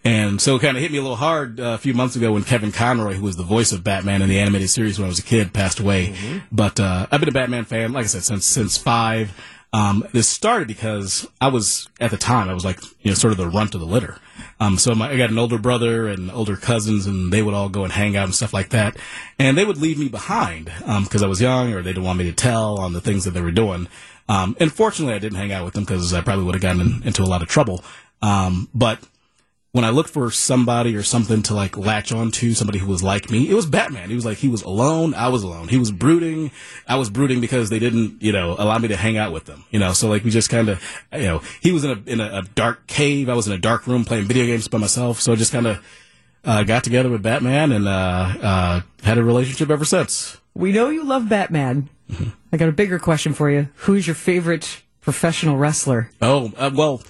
and 0.04 0.40
so 0.40 0.56
it 0.56 0.62
kind 0.62 0.78
of 0.78 0.84
hit 0.84 0.92
me 0.92 0.98
a 0.98 1.02
little 1.02 1.18
hard 1.18 1.60
uh, 1.60 1.64
a 1.74 1.78
few 1.78 1.94
months 1.94 2.16
ago 2.16 2.32
when 2.32 2.44
Kevin 2.44 2.72
Conroy, 2.72 3.14
who 3.14 3.24
was 3.24 3.36
the 3.36 3.44
voice 3.44 3.72
of 3.72 3.84
Batman 3.84 4.22
in 4.22 4.30
the 4.30 4.40
animated 4.40 4.70
series 4.70 4.98
when 4.98 5.06
I 5.06 5.10
was 5.10 5.20
a 5.20 5.24
kid, 5.24 5.54
passed 5.54 5.80
away. 5.80 6.16
But 6.52 6.80
uh, 6.80 7.08
I've 7.12 7.20
been 7.20 7.30
a 7.30 7.34
Batman 7.34 7.66
fan, 7.66 7.94
like 7.94 8.06
I 8.06 8.08
said, 8.08 8.24
since 8.24 8.46
since 8.46 8.78
five. 8.78 9.32
Um, 9.74 10.08
this 10.14 10.30
started 10.30 10.68
because 10.68 11.28
I 11.42 11.50
was 11.50 11.90
at 12.00 12.12
the 12.12 12.18
time 12.18 12.48
I 12.48 12.54
was 12.54 12.64
like 12.64 12.82
you 13.02 13.12
know 13.12 13.16
sort 13.16 13.32
of 13.32 13.38
the 13.38 13.50
runt 13.50 13.76
of 13.76 13.82
the 13.82 13.86
litter. 13.86 14.18
Um, 14.60 14.78
so 14.78 14.96
my, 14.96 15.12
I 15.12 15.18
got 15.18 15.30
an 15.30 15.38
older 15.38 15.58
brother 15.58 16.08
and 16.08 16.32
older 16.32 16.56
cousins, 16.56 17.06
and 17.06 17.34
they 17.34 17.42
would 17.42 17.54
all 17.54 17.68
go 17.70 17.84
and 17.84 17.92
hang 17.92 18.16
out 18.16 18.26
and 18.26 18.34
stuff 18.34 18.54
like 18.54 18.70
that, 18.70 18.96
and 19.38 19.58
they 19.58 19.66
would 19.66 19.78
leave 19.78 20.00
me 20.00 20.08
behind 20.08 20.72
because 21.04 21.22
I 21.22 21.28
was 21.28 21.42
young 21.42 21.74
or 21.74 21.82
they 21.82 21.92
didn't 21.92 22.06
want 22.06 22.18
me 22.18 22.26
to 22.26 22.34
tell 22.34 22.80
on 22.80 22.94
the 22.94 23.02
things 23.02 23.26
that 23.26 23.32
they 23.32 23.42
were 23.42 23.52
doing. 23.52 23.88
Um, 24.30 24.56
and 24.60 24.72
fortunately, 24.72 25.16
I 25.16 25.20
didn't 25.20 25.38
hang 25.38 25.52
out 25.52 25.66
with 25.66 25.74
them 25.74 25.84
because 25.84 26.14
I 26.14 26.22
probably 26.22 26.46
would 26.46 26.56
have 26.56 26.62
gotten 26.62 26.82
in, 26.82 27.04
into 27.04 27.24
a 27.24 27.26
lot 27.26 27.42
of 27.42 27.48
trouble. 27.48 27.84
Um, 28.22 28.68
but 28.74 29.00
when 29.74 29.84
I 29.84 29.90
looked 29.90 30.10
for 30.10 30.32
somebody 30.32 30.96
or 30.96 31.04
something 31.04 31.44
to 31.44 31.54
like 31.54 31.78
latch 31.78 32.12
onto, 32.12 32.54
somebody 32.54 32.80
who 32.80 32.88
was 32.88 33.04
like 33.04 33.30
me, 33.30 33.50
it 33.50 33.54
was 33.54 33.66
Batman. 33.66 34.10
He 34.10 34.16
was 34.16 34.26
like, 34.26 34.38
he 34.38 34.48
was 34.48 34.64
alone. 34.64 35.14
I 35.14 35.28
was 35.28 35.44
alone. 35.44 35.68
He 35.68 35.78
was 35.78 35.92
brooding. 35.92 36.52
I 36.88 36.96
was 36.96 37.10
brooding 37.10 37.42
because 37.42 37.70
they 37.70 37.78
didn't, 37.78 38.22
you 38.24 38.32
know, 38.32 38.56
allow 38.58 38.78
me 38.80 38.88
to 38.88 38.96
hang 38.96 39.18
out 39.18 39.34
with 39.34 39.46
them, 39.46 39.66
you 39.70 39.80
know, 39.80 39.94
so 39.94 40.08
like 40.10 40.24
we 40.24 40.32
just 40.32 40.50
kind 40.50 40.70
of, 40.70 40.82
you 41.14 41.24
know, 41.24 41.42
he 41.62 41.72
was 41.72 41.84
in 41.84 41.92
a, 41.92 42.10
in 42.10 42.20
a, 42.20 42.40
a 42.40 42.42
dark 42.56 42.88
cave. 42.88 43.30
I 43.30 43.34
was 43.36 43.46
in 43.46 43.54
a 43.54 43.58
dark 43.58 43.86
room 43.86 44.06
playing 44.06 44.26
video 44.26 44.46
games 44.46 44.68
by 44.68 44.78
myself. 44.78 45.20
So 45.20 45.34
I 45.34 45.36
just 45.36 45.52
kind 45.52 45.68
of, 45.68 45.86
uh, 46.46 46.64
got 46.64 46.84
together 46.84 47.10
with 47.10 47.22
Batman 47.22 47.72
and, 47.72 47.88
uh, 47.88 48.34
uh, 48.42 48.82
had 49.04 49.18
a 49.18 49.24
relationship 49.24 49.70
ever 49.70 49.86
since. 49.86 50.38
We 50.56 50.72
know 50.72 50.90
you 50.90 51.04
love 51.04 51.30
Batman. 51.30 51.90
I 52.52 52.58
got 52.58 52.70
a 52.70 52.72
bigger 52.72 53.00
question 53.00 53.34
for 53.34 53.52
you. 53.52 53.68
Who's 53.76 54.08
your 54.08 54.16
favorite 54.16 54.82
professional 55.02 55.58
wrestler? 55.58 56.10
Oh, 56.22 56.52
uh, 56.58 56.72
well, 56.74 57.04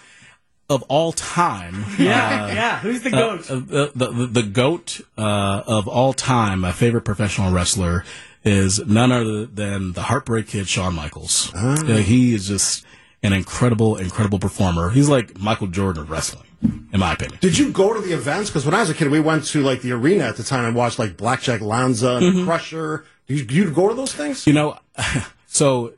of 0.69 0.83
all 0.83 1.11
time. 1.11 1.85
yeah. 1.99 2.47
Yeah. 2.47 2.79
Who's 2.79 3.01
the 3.01 3.15
Uh, 3.15 3.37
the, 3.37 3.91
the, 3.95 4.11
the, 4.11 4.25
the 4.27 4.43
goat 4.43 5.01
uh, 5.17 5.63
of 5.65 5.87
all 5.87 6.13
time, 6.13 6.59
my 6.61 6.71
favorite 6.71 7.01
professional 7.03 7.51
wrestler, 7.51 8.03
is 8.43 8.85
none 8.85 9.11
other 9.11 9.45
than 9.45 9.93
the 9.93 10.03
Heartbreak 10.03 10.47
Kid, 10.47 10.67
Shawn 10.67 10.95
Michaels. 10.95 11.51
Uh, 11.53 11.97
he 11.97 12.33
is 12.33 12.47
just 12.47 12.85
an 13.23 13.33
incredible, 13.33 13.97
incredible 13.97 14.39
performer. 14.39 14.89
He's 14.89 15.09
like 15.09 15.37
Michael 15.39 15.67
Jordan 15.67 16.03
of 16.03 16.09
wrestling, 16.09 16.45
in 16.61 16.99
my 16.99 17.13
opinion. 17.13 17.39
Did 17.41 17.57
you 17.57 17.71
go 17.71 17.93
to 17.93 17.99
the 17.99 18.13
events? 18.13 18.49
Because 18.49 18.65
when 18.65 18.73
I 18.73 18.79
was 18.81 18.89
a 18.89 18.93
kid, 18.93 19.09
we 19.09 19.19
went 19.19 19.45
to 19.47 19.61
like 19.61 19.81
the 19.81 19.91
arena 19.91 20.25
at 20.25 20.37
the 20.37 20.43
time 20.43 20.65
and 20.65 20.75
watched 20.75 20.99
like 20.99 21.17
Blackjack 21.17 21.61
Lanza 21.61 22.19
and 22.21 22.45
Crusher. 22.45 23.05
Did 23.27 23.51
you, 23.51 23.65
you 23.65 23.71
go 23.71 23.89
to 23.89 23.95
those 23.95 24.13
things? 24.13 24.45
You 24.47 24.53
know, 24.53 24.79
so. 25.47 25.93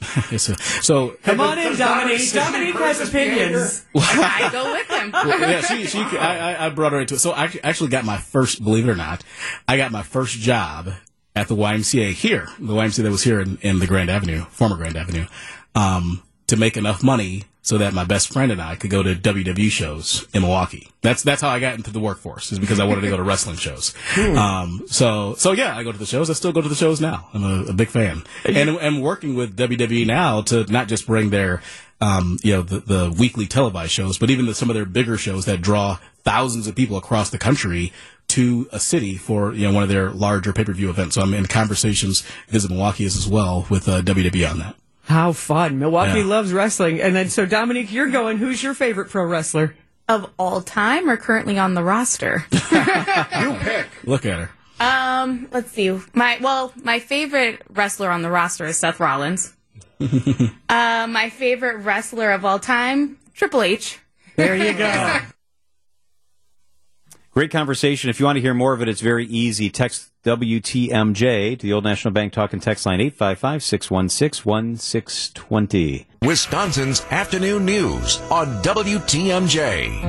it's 0.30 0.44
so 0.86 1.16
Come 1.24 1.40
on 1.40 1.58
in, 1.58 1.76
Dominique. 1.76 2.32
Dominique 2.32 2.32
Dominique 2.32 2.74
has 2.76 3.08
opinions. 3.08 3.84
I 3.96 4.48
go 4.52 4.72
with 4.72 4.88
him. 4.88 5.10
yeah, 5.12 5.60
she, 5.62 5.86
she, 5.86 5.98
I, 5.98 6.52
I- 6.54 6.66
I 6.66 6.68
brought 6.70 6.92
her 6.92 7.00
into 7.00 7.14
it. 7.14 7.18
So 7.18 7.32
I 7.32 7.44
actually- 7.44 7.64
actually 7.64 7.90
got 7.90 8.04
my 8.04 8.16
first, 8.18 8.62
believe 8.62 8.88
it 8.88 8.92
or 8.92 8.96
not, 8.96 9.24
I 9.66 9.76
got 9.76 9.90
my 9.90 10.02
first 10.02 10.38
job 10.38 10.90
at 11.34 11.48
the 11.48 11.56
YMCA 11.56 12.12
here, 12.12 12.48
the 12.58 12.74
YMCA 12.74 13.02
that 13.02 13.10
was 13.10 13.24
here 13.24 13.40
in, 13.40 13.58
in 13.62 13.78
the 13.80 13.86
Grand 13.86 14.08
Avenue, 14.10 14.44
former 14.50 14.76
Grand 14.76 14.96
Avenue, 14.96 15.26
um, 15.74 16.22
to 16.46 16.56
make 16.56 16.76
enough 16.76 17.02
money 17.02 17.44
so 17.68 17.76
that 17.76 17.92
my 17.92 18.04
best 18.04 18.32
friend 18.32 18.50
and 18.50 18.62
I 18.62 18.76
could 18.76 18.88
go 18.88 19.02
to 19.02 19.14
WWE 19.14 19.70
shows 19.70 20.26
in 20.32 20.40
Milwaukee. 20.40 20.88
That's 21.02 21.22
that's 21.22 21.42
how 21.42 21.50
I 21.50 21.60
got 21.60 21.74
into 21.74 21.90
the 21.90 22.00
workforce 22.00 22.50
is 22.50 22.58
because 22.58 22.80
I 22.80 22.84
wanted 22.84 23.02
to 23.02 23.10
go 23.10 23.18
to 23.18 23.22
wrestling 23.22 23.56
shows. 23.56 23.94
Um, 24.16 24.84
so 24.86 25.34
so 25.34 25.52
yeah, 25.52 25.76
I 25.76 25.82
go 25.82 25.92
to 25.92 25.98
the 25.98 26.06
shows. 26.06 26.30
I 26.30 26.32
still 26.32 26.52
go 26.52 26.62
to 26.62 26.68
the 26.68 26.74
shows 26.74 26.98
now. 26.98 27.28
I'm 27.34 27.44
a, 27.44 27.64
a 27.64 27.72
big 27.74 27.88
fan, 27.88 28.24
and 28.46 28.70
I'm 28.70 29.02
working 29.02 29.34
with 29.34 29.54
WWE 29.54 30.06
now 30.06 30.40
to 30.42 30.64
not 30.72 30.88
just 30.88 31.06
bring 31.06 31.28
their 31.28 31.60
um, 32.00 32.38
you 32.42 32.54
know 32.54 32.62
the, 32.62 32.80
the 32.80 33.14
weekly 33.18 33.46
televised 33.46 33.92
shows, 33.92 34.16
but 34.16 34.30
even 34.30 34.46
the, 34.46 34.54
some 34.54 34.70
of 34.70 34.74
their 34.74 34.86
bigger 34.86 35.18
shows 35.18 35.44
that 35.44 35.60
draw 35.60 35.98
thousands 36.22 36.68
of 36.68 36.74
people 36.74 36.96
across 36.96 37.28
the 37.28 37.38
country 37.38 37.92
to 38.28 38.66
a 38.72 38.80
city 38.80 39.16
for 39.16 39.52
you 39.52 39.68
know 39.68 39.74
one 39.74 39.82
of 39.82 39.90
their 39.90 40.10
larger 40.10 40.54
pay 40.54 40.64
per 40.64 40.72
view 40.72 40.88
events. 40.88 41.16
So 41.16 41.20
I'm 41.20 41.34
in 41.34 41.44
conversations 41.44 42.22
visit 42.48 42.70
Milwaukee 42.70 43.04
as 43.04 43.28
well 43.28 43.66
with 43.68 43.86
uh, 43.88 44.00
WWE 44.00 44.50
on 44.50 44.58
that. 44.60 44.74
How 45.08 45.32
fun. 45.32 45.78
Milwaukee 45.78 46.18
Yeah. 46.20 46.24
loves 46.26 46.52
wrestling. 46.52 47.00
And 47.00 47.16
then, 47.16 47.30
so 47.30 47.46
Dominique, 47.46 47.90
you're 47.92 48.10
going. 48.10 48.36
Who's 48.38 48.62
your 48.62 48.74
favorite 48.74 49.08
pro 49.10 49.24
wrestler? 49.24 49.74
Of 50.08 50.30
all 50.38 50.60
time 50.62 51.08
or 51.10 51.16
currently 51.16 51.58
on 51.58 51.74
the 51.74 51.82
roster? 51.82 52.44
You 53.40 53.54
pick. 53.60 53.86
Look 54.04 54.24
at 54.26 54.38
her. 54.38 54.50
Um, 54.80 55.48
let's 55.52 55.72
see. 55.72 55.90
My 56.14 56.38
well, 56.40 56.72
my 56.82 56.98
favorite 57.00 57.62
wrestler 57.70 58.10
on 58.10 58.22
the 58.22 58.30
roster 58.30 58.64
is 58.66 58.76
Seth 58.78 59.00
Rollins. 59.00 59.54
uh, 60.00 60.06
my 61.08 61.30
favorite 61.30 61.78
wrestler 61.78 62.30
of 62.30 62.44
all 62.44 62.58
time, 62.58 63.18
Triple 63.34 63.62
H. 63.62 63.98
There 64.36 64.54
you 64.56 64.72
go. 64.74 65.18
Great 67.38 67.52
conversation. 67.52 68.10
If 68.10 68.18
you 68.18 68.26
want 68.26 68.34
to 68.34 68.40
hear 68.40 68.52
more 68.52 68.72
of 68.72 68.82
it, 68.82 68.88
it's 68.88 69.00
very 69.00 69.24
easy. 69.26 69.70
Text 69.70 70.10
WTMJ 70.24 71.56
to 71.56 71.62
the 71.64 71.72
Old 71.72 71.84
National 71.84 72.12
Bank 72.12 72.32
talk 72.32 72.52
and 72.52 72.60
text 72.60 72.84
line 72.84 73.00
855 73.00 73.62
616 73.62 74.44
1620. 74.44 76.08
Wisconsin's 76.22 77.00
afternoon 77.12 77.64
news 77.64 78.20
on 78.22 78.60
WTMJ. 78.64 80.02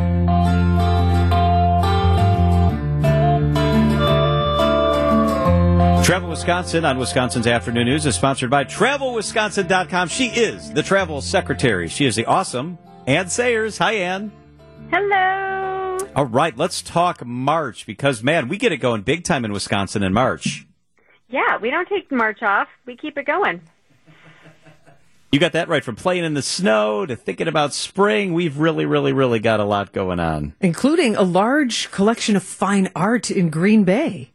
Travel 6.03 6.29
Wisconsin 6.29 6.83
on 6.83 6.97
Wisconsin's 6.97 7.45
Afternoon 7.45 7.85
News 7.85 8.07
is 8.07 8.15
sponsored 8.15 8.49
by 8.49 8.63
TravelWisconsin.com. 8.63 10.07
She 10.07 10.29
is 10.29 10.73
the 10.73 10.81
travel 10.81 11.21
secretary. 11.21 11.89
She 11.89 12.07
is 12.07 12.15
the 12.15 12.25
awesome 12.25 12.79
Anne 13.05 13.29
Sayers. 13.29 13.77
Hi, 13.77 13.91
Anne. 13.91 14.31
Hello. 14.89 15.58
All 16.19 16.25
right, 16.25 16.57
let's 16.57 16.81
talk 16.81 17.25
March 17.25 17.85
because, 17.85 18.21
man, 18.21 18.49
we 18.49 18.57
get 18.57 18.73
it 18.73 18.79
going 18.79 19.03
big 19.03 19.23
time 19.23 19.45
in 19.45 19.53
Wisconsin 19.53 20.03
in 20.03 20.11
March. 20.11 20.67
Yeah, 21.29 21.55
we 21.61 21.69
don't 21.69 21.87
take 21.87 22.11
March 22.11 22.43
off. 22.43 22.67
We 22.85 22.97
keep 22.97 23.17
it 23.17 23.23
going. 23.23 23.61
You 25.31 25.39
got 25.39 25.53
that 25.53 25.69
right. 25.69 25.81
From 25.81 25.95
playing 25.95 26.25
in 26.25 26.33
the 26.33 26.41
snow 26.41 27.05
to 27.05 27.15
thinking 27.15 27.47
about 27.47 27.73
spring, 27.73 28.33
we've 28.33 28.57
really, 28.57 28.85
really, 28.85 29.13
really 29.13 29.39
got 29.39 29.61
a 29.61 29.63
lot 29.63 29.93
going 29.93 30.19
on. 30.19 30.55
Including 30.59 31.15
a 31.15 31.21
large 31.21 31.89
collection 31.89 32.35
of 32.35 32.43
fine 32.43 32.89
art 32.97 33.31
in 33.31 33.49
Green 33.49 33.85
Bay. 33.85 34.33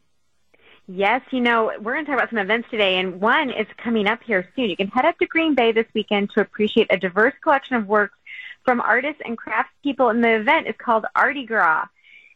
Yes, 0.87 1.21
you 1.33 1.43
know, 1.43 1.71
we're 1.83 1.93
going 1.93 2.07
to 2.07 2.11
talk 2.11 2.19
about 2.19 2.31
some 2.31 2.39
events 2.39 2.67
today, 2.71 2.97
and 2.97 3.21
one 3.21 3.51
is 3.51 3.67
coming 3.77 4.07
up 4.07 4.23
here 4.23 4.49
soon. 4.57 4.71
You 4.71 4.77
can 4.77 4.89
head 4.89 5.05
up 5.05 5.19
to 5.19 5.27
Green 5.27 5.55
Bay 5.55 5.73
this 5.73 5.87
weekend 5.93 6.31
to 6.31 6.41
appreciate 6.41 6.87
a 6.89 6.97
diverse 6.97 7.35
collection 7.43 7.77
of 7.77 7.87
works 7.87 8.17
from 8.65 8.81
artists 8.81 9.23
and 9.25 9.39
craftspeople, 9.39 10.11
and 10.11 10.23
the 10.23 10.41
event 10.41 10.67
is 10.67 10.75
called 10.79 11.05
Artigras. 11.17 11.89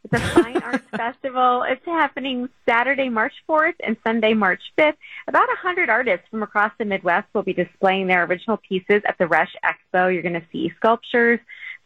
It's 0.05 0.15
a 0.15 0.43
fine 0.43 0.57
arts 0.63 0.85
festival. 0.97 1.65
It's 1.69 1.85
happening 1.85 2.49
Saturday, 2.69 3.09
March 3.09 3.33
4th 3.49 3.75
and 3.85 3.97
Sunday, 4.05 4.33
March 4.33 4.63
5th. 4.79 4.97
About 5.27 5.49
100 5.49 5.91
artists 5.91 6.27
from 6.31 6.43
across 6.43 6.73
the 6.79 6.85
Midwest 6.85 7.27
will 7.35 7.43
be 7.43 7.53
displaying 7.53 8.07
their 8.07 8.25
original 8.25 8.57
pieces 8.57 9.03
at 9.07 9.19
the 9.19 9.25
Resch 9.25 9.49
Expo. 9.65 10.13
You're 10.13 10.23
going 10.23 10.35
to 10.35 10.47
see 10.53 10.73
sculptures, 10.77 11.41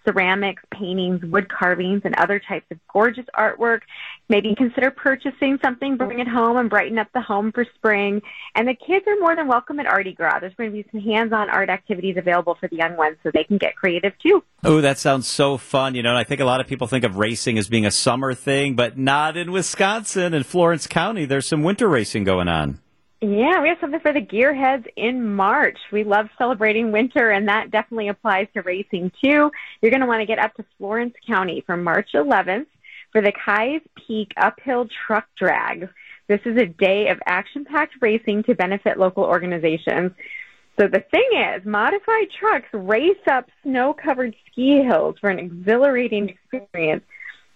ceramics, 0.04 0.62
paintings, 0.70 1.22
wood 1.24 1.48
carvings, 1.48 2.02
and 2.04 2.14
other 2.16 2.40
types 2.40 2.66
of 2.70 2.78
gorgeous 2.92 3.26
artwork. 3.36 3.80
Maybe 4.28 4.54
consider 4.54 4.90
purchasing 4.90 5.58
something, 5.62 5.96
bring 5.96 6.20
it 6.20 6.28
home, 6.28 6.56
and 6.56 6.70
brighten 6.70 6.98
up 6.98 7.08
the 7.12 7.20
home 7.20 7.52
for 7.52 7.66
spring. 7.74 8.22
And 8.54 8.66
the 8.66 8.74
kids 8.74 9.06
are 9.06 9.18
more 9.20 9.36
than 9.36 9.48
welcome 9.48 9.78
at 9.80 9.86
Artigras. 9.86 10.40
There's 10.40 10.54
going 10.54 10.70
to 10.70 10.82
be 10.82 10.86
some 10.90 11.00
hands-on 11.00 11.50
art 11.50 11.68
activities 11.68 12.16
available 12.16 12.56
for 12.58 12.68
the 12.68 12.76
young 12.76 12.96
ones 12.96 13.16
so 13.22 13.30
they 13.32 13.44
can 13.44 13.58
get 13.58 13.76
creative 13.76 14.12
too. 14.18 14.42
Oh, 14.64 14.80
that 14.80 14.98
sounds 14.98 15.26
so 15.26 15.56
fun. 15.56 15.94
You 15.94 16.02
know, 16.02 16.10
and 16.10 16.18
I 16.18 16.24
think 16.24 16.40
a 16.40 16.44
lot 16.44 16.60
of 16.60 16.66
people 16.66 16.86
think 16.86 17.04
of 17.04 17.16
racing 17.16 17.58
as 17.58 17.68
being 17.68 17.86
a 17.86 17.90
summer 17.90 18.34
thing, 18.34 18.74
but 18.74 18.96
not 18.96 19.36
in 19.36 19.52
Wisconsin 19.52 20.34
and 20.34 20.46
Florence 20.46 20.86
County. 20.86 21.24
There's 21.24 21.46
some 21.46 21.62
winter 21.62 21.88
racing 21.88 22.24
going 22.24 22.48
on. 22.48 22.80
Yeah, 23.24 23.62
we 23.62 23.68
have 23.68 23.78
something 23.80 24.00
for 24.00 24.12
the 24.12 24.20
gearheads 24.20 24.84
in 24.96 25.32
March. 25.36 25.78
We 25.92 26.02
love 26.02 26.26
celebrating 26.36 26.90
winter, 26.90 27.30
and 27.30 27.46
that 27.46 27.70
definitely 27.70 28.08
applies 28.08 28.48
to 28.54 28.62
racing 28.62 29.12
too. 29.22 29.48
You're 29.80 29.92
going 29.92 30.00
to 30.00 30.08
want 30.08 30.22
to 30.22 30.26
get 30.26 30.40
up 30.40 30.54
to 30.56 30.64
Florence 30.76 31.14
County 31.24 31.62
from 31.64 31.84
March 31.84 32.10
11th 32.14 32.66
for 33.12 33.22
the 33.22 33.30
Keyes 33.30 33.80
Peak 33.94 34.32
Uphill 34.36 34.88
Truck 35.06 35.28
Drag. 35.38 35.88
This 36.26 36.40
is 36.44 36.56
a 36.56 36.66
day 36.66 37.10
of 37.10 37.20
action-packed 37.24 37.94
racing 38.00 38.42
to 38.42 38.56
benefit 38.56 38.98
local 38.98 39.22
organizations. 39.22 40.10
So 40.80 40.88
the 40.88 41.04
thing 41.12 41.28
is, 41.32 41.64
modified 41.64 42.26
trucks 42.40 42.70
race 42.72 43.22
up 43.30 43.48
snow-covered 43.62 44.34
ski 44.50 44.82
hills 44.82 45.14
for 45.20 45.30
an 45.30 45.38
exhilarating 45.38 46.28
experience. 46.28 47.04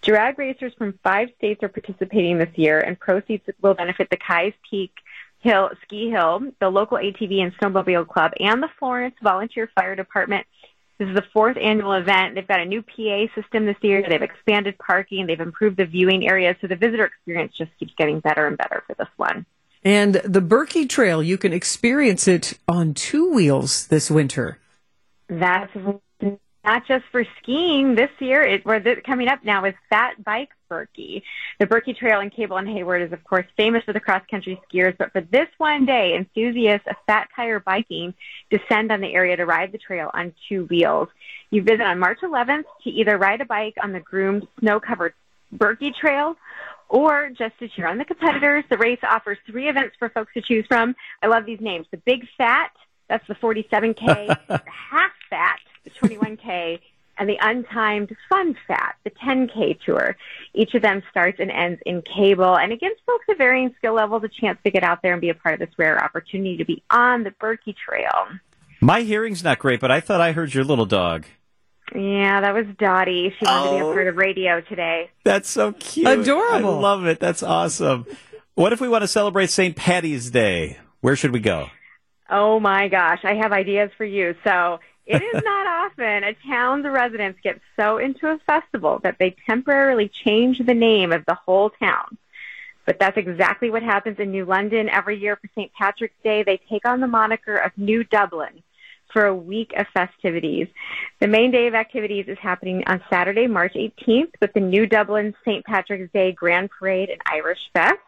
Drag 0.02 0.38
racers 0.38 0.74
from 0.78 0.96
five 1.02 1.30
states 1.36 1.64
are 1.64 1.68
participating 1.68 2.38
this 2.38 2.54
year, 2.54 2.78
and 2.78 3.00
proceeds 3.00 3.42
will 3.62 3.74
benefit 3.74 4.08
the 4.10 4.16
Keyes 4.16 4.54
Peak 4.70 4.92
Hill 5.40 5.70
Ski 5.82 6.10
Hill, 6.10 6.52
the 6.60 6.68
local 6.68 6.98
ATV 6.98 7.42
and 7.42 7.56
snowmobile 7.56 8.08
club, 8.08 8.32
and 8.40 8.62
the 8.62 8.68
Florence 8.78 9.14
Volunteer 9.22 9.70
Fire 9.74 9.94
Department. 9.94 10.46
This 10.98 11.08
is 11.08 11.14
the 11.14 11.24
fourth 11.32 11.58
annual 11.58 11.92
event. 11.92 12.34
They've 12.34 12.48
got 12.48 12.60
a 12.60 12.64
new 12.64 12.82
PA 12.82 13.26
system 13.34 13.66
this 13.66 13.76
year. 13.82 14.04
They've 14.08 14.22
expanded 14.22 14.78
parking. 14.78 15.26
They've 15.26 15.38
improved 15.38 15.76
the 15.76 15.84
viewing 15.84 16.26
areas. 16.26 16.56
So 16.60 16.68
the 16.68 16.76
visitor 16.76 17.04
experience 17.04 17.54
just 17.56 17.70
keeps 17.78 17.92
getting 17.98 18.20
better 18.20 18.46
and 18.46 18.56
better 18.56 18.82
for 18.86 18.94
this 18.94 19.08
one. 19.16 19.44
And 19.84 20.14
the 20.24 20.40
Birkie 20.40 20.86
Trail, 20.86 21.22
you 21.22 21.36
can 21.38 21.52
experience 21.52 22.26
it 22.26 22.58
on 22.66 22.94
two 22.94 23.30
wheels 23.30 23.86
this 23.88 24.10
winter. 24.10 24.58
That's 25.28 25.72
not 26.66 26.86
just 26.86 27.04
for 27.12 27.24
skiing 27.40 27.94
this 27.94 28.10
year. 28.18 28.42
It, 28.42 28.66
we're 28.66 28.80
th- 28.80 29.04
coming 29.04 29.28
up 29.28 29.44
now 29.44 29.64
is 29.64 29.74
Fat 29.88 30.22
Bike 30.24 30.50
Birkie. 30.68 31.22
The 31.60 31.66
Birkie 31.66 31.94
Trail 31.94 32.20
in 32.20 32.30
Cable 32.30 32.56
and 32.56 32.68
Hayward 32.68 33.02
is, 33.02 33.12
of 33.12 33.22
course, 33.22 33.46
famous 33.56 33.84
for 33.84 33.92
the 33.92 34.00
cross 34.00 34.22
country 34.28 34.60
skiers, 34.68 34.98
but 34.98 35.12
for 35.12 35.20
this 35.20 35.46
one 35.58 35.86
day, 35.86 36.16
enthusiasts 36.16 36.88
of 36.90 36.96
fat 37.06 37.28
tire 37.34 37.60
biking 37.60 38.12
descend 38.50 38.90
on 38.90 39.00
the 39.00 39.14
area 39.14 39.36
to 39.36 39.46
ride 39.46 39.70
the 39.70 39.78
trail 39.78 40.10
on 40.12 40.34
two 40.48 40.64
wheels. 40.64 41.08
You 41.50 41.62
visit 41.62 41.82
on 41.82 42.00
March 42.00 42.18
11th 42.22 42.64
to 42.82 42.90
either 42.90 43.16
ride 43.16 43.40
a 43.40 43.46
bike 43.46 43.76
on 43.80 43.92
the 43.92 44.00
groomed, 44.00 44.48
snow 44.58 44.80
covered 44.80 45.14
Birkie 45.52 45.92
Trail 45.98 46.36
or 46.88 47.30
just 47.30 47.58
to 47.60 47.68
cheer 47.68 47.86
on 47.86 47.98
the 47.98 48.04
competitors. 48.04 48.64
The 48.68 48.78
race 48.78 48.98
offers 49.08 49.38
three 49.46 49.68
events 49.68 49.94
for 49.98 50.08
folks 50.08 50.32
to 50.34 50.42
choose 50.42 50.64
from. 50.66 50.94
I 51.22 51.28
love 51.28 51.46
these 51.46 51.60
names. 51.60 51.86
The 51.90 51.98
Big 51.98 52.26
Fat, 52.36 52.70
that's 53.08 53.26
the 53.28 53.34
47K, 53.34 53.96
the 54.48 54.62
Half 54.66 55.12
Fat, 55.30 55.58
the 55.86 55.90
21K, 56.08 56.80
and 57.18 57.28
the 57.28 57.38
Untimed 57.40 58.14
Fun 58.28 58.54
Fat, 58.68 58.96
the 59.04 59.10
10K 59.10 59.80
tour. 59.84 60.16
Each 60.52 60.74
of 60.74 60.82
them 60.82 61.02
starts 61.10 61.38
and 61.40 61.50
ends 61.50 61.80
in 61.86 62.02
cable, 62.02 62.56
and 62.58 62.72
it 62.72 62.80
gives 62.80 62.96
folks 63.06 63.24
of 63.30 63.38
varying 63.38 63.74
skill 63.78 63.94
levels 63.94 64.22
a 64.24 64.28
chance 64.28 64.58
to 64.64 64.70
get 64.70 64.82
out 64.82 65.00
there 65.02 65.12
and 65.12 65.20
be 65.20 65.30
a 65.30 65.34
part 65.34 65.54
of 65.54 65.60
this 65.60 65.78
rare 65.78 66.02
opportunity 66.02 66.58
to 66.58 66.64
be 66.66 66.82
on 66.90 67.22
the 67.24 67.30
Birkie 67.30 67.74
Trail. 67.74 68.26
My 68.82 69.00
hearing's 69.00 69.42
not 69.42 69.58
great, 69.58 69.80
but 69.80 69.90
I 69.90 70.00
thought 70.00 70.20
I 70.20 70.32
heard 70.32 70.52
your 70.52 70.64
little 70.64 70.84
dog. 70.84 71.24
Yeah, 71.94 72.40
that 72.42 72.52
was 72.52 72.66
Dottie. 72.78 73.32
She 73.38 73.44
wanted 73.46 73.70
to 73.70 73.76
be 73.76 73.82
Oh. 73.82 73.90
a 73.90 73.94
part 73.94 74.08
of 74.08 74.16
radio 74.16 74.60
today. 74.60 75.08
That's 75.24 75.48
so 75.48 75.72
cute. 75.72 76.06
Adorable. 76.08 76.74
I 76.78 76.80
love 76.80 77.06
it. 77.06 77.20
That's 77.20 77.42
awesome. 77.42 78.06
What 78.54 78.72
if 78.72 78.80
we 78.80 78.88
want 78.88 79.02
to 79.02 79.08
celebrate 79.08 79.50
St. 79.50 79.74
Patty's 79.76 80.30
Day? 80.30 80.78
Where 81.00 81.14
should 81.16 81.32
we 81.32 81.40
go? 81.40 81.68
Oh 82.28 82.58
my 82.58 82.88
gosh, 82.88 83.20
I 83.24 83.34
have 83.34 83.52
ideas 83.52 83.90
for 83.96 84.04
you. 84.04 84.34
So 84.44 84.80
it 85.06 85.22
is 85.22 85.42
not 85.42 85.66
often 85.66 86.24
a 86.24 86.34
town's 86.48 86.84
residents 86.84 87.38
get 87.42 87.60
so 87.78 87.98
into 87.98 88.28
a 88.28 88.38
festival 88.46 88.98
that 89.02 89.16
they 89.18 89.36
temporarily 89.46 90.08
change 90.08 90.58
the 90.58 90.74
name 90.74 91.12
of 91.12 91.24
the 91.26 91.34
whole 91.34 91.70
town. 91.70 92.18
But 92.84 92.98
that's 92.98 93.16
exactly 93.16 93.70
what 93.70 93.82
happens 93.82 94.18
in 94.18 94.30
New 94.30 94.44
London 94.44 94.88
every 94.88 95.18
year 95.18 95.36
for 95.36 95.48
St. 95.54 95.72
Patrick's 95.72 96.14
Day. 96.22 96.42
They 96.42 96.60
take 96.68 96.86
on 96.86 97.00
the 97.00 97.06
moniker 97.06 97.56
of 97.56 97.72
New 97.76 98.04
Dublin 98.04 98.62
for 99.12 99.26
a 99.26 99.34
week 99.34 99.72
of 99.76 99.86
festivities. 99.94 100.68
The 101.20 101.28
main 101.28 101.50
day 101.50 101.66
of 101.66 101.74
activities 101.74 102.26
is 102.28 102.38
happening 102.38 102.84
on 102.86 103.02
Saturday, 103.10 103.46
March 103.46 103.74
18th 103.74 104.32
with 104.40 104.52
the 104.52 104.60
New 104.60 104.86
Dublin 104.86 105.34
St. 105.44 105.64
Patrick's 105.64 106.12
Day 106.12 106.32
Grand 106.32 106.70
Parade 106.70 107.10
and 107.10 107.20
Irish 107.26 107.60
Fest. 107.72 107.98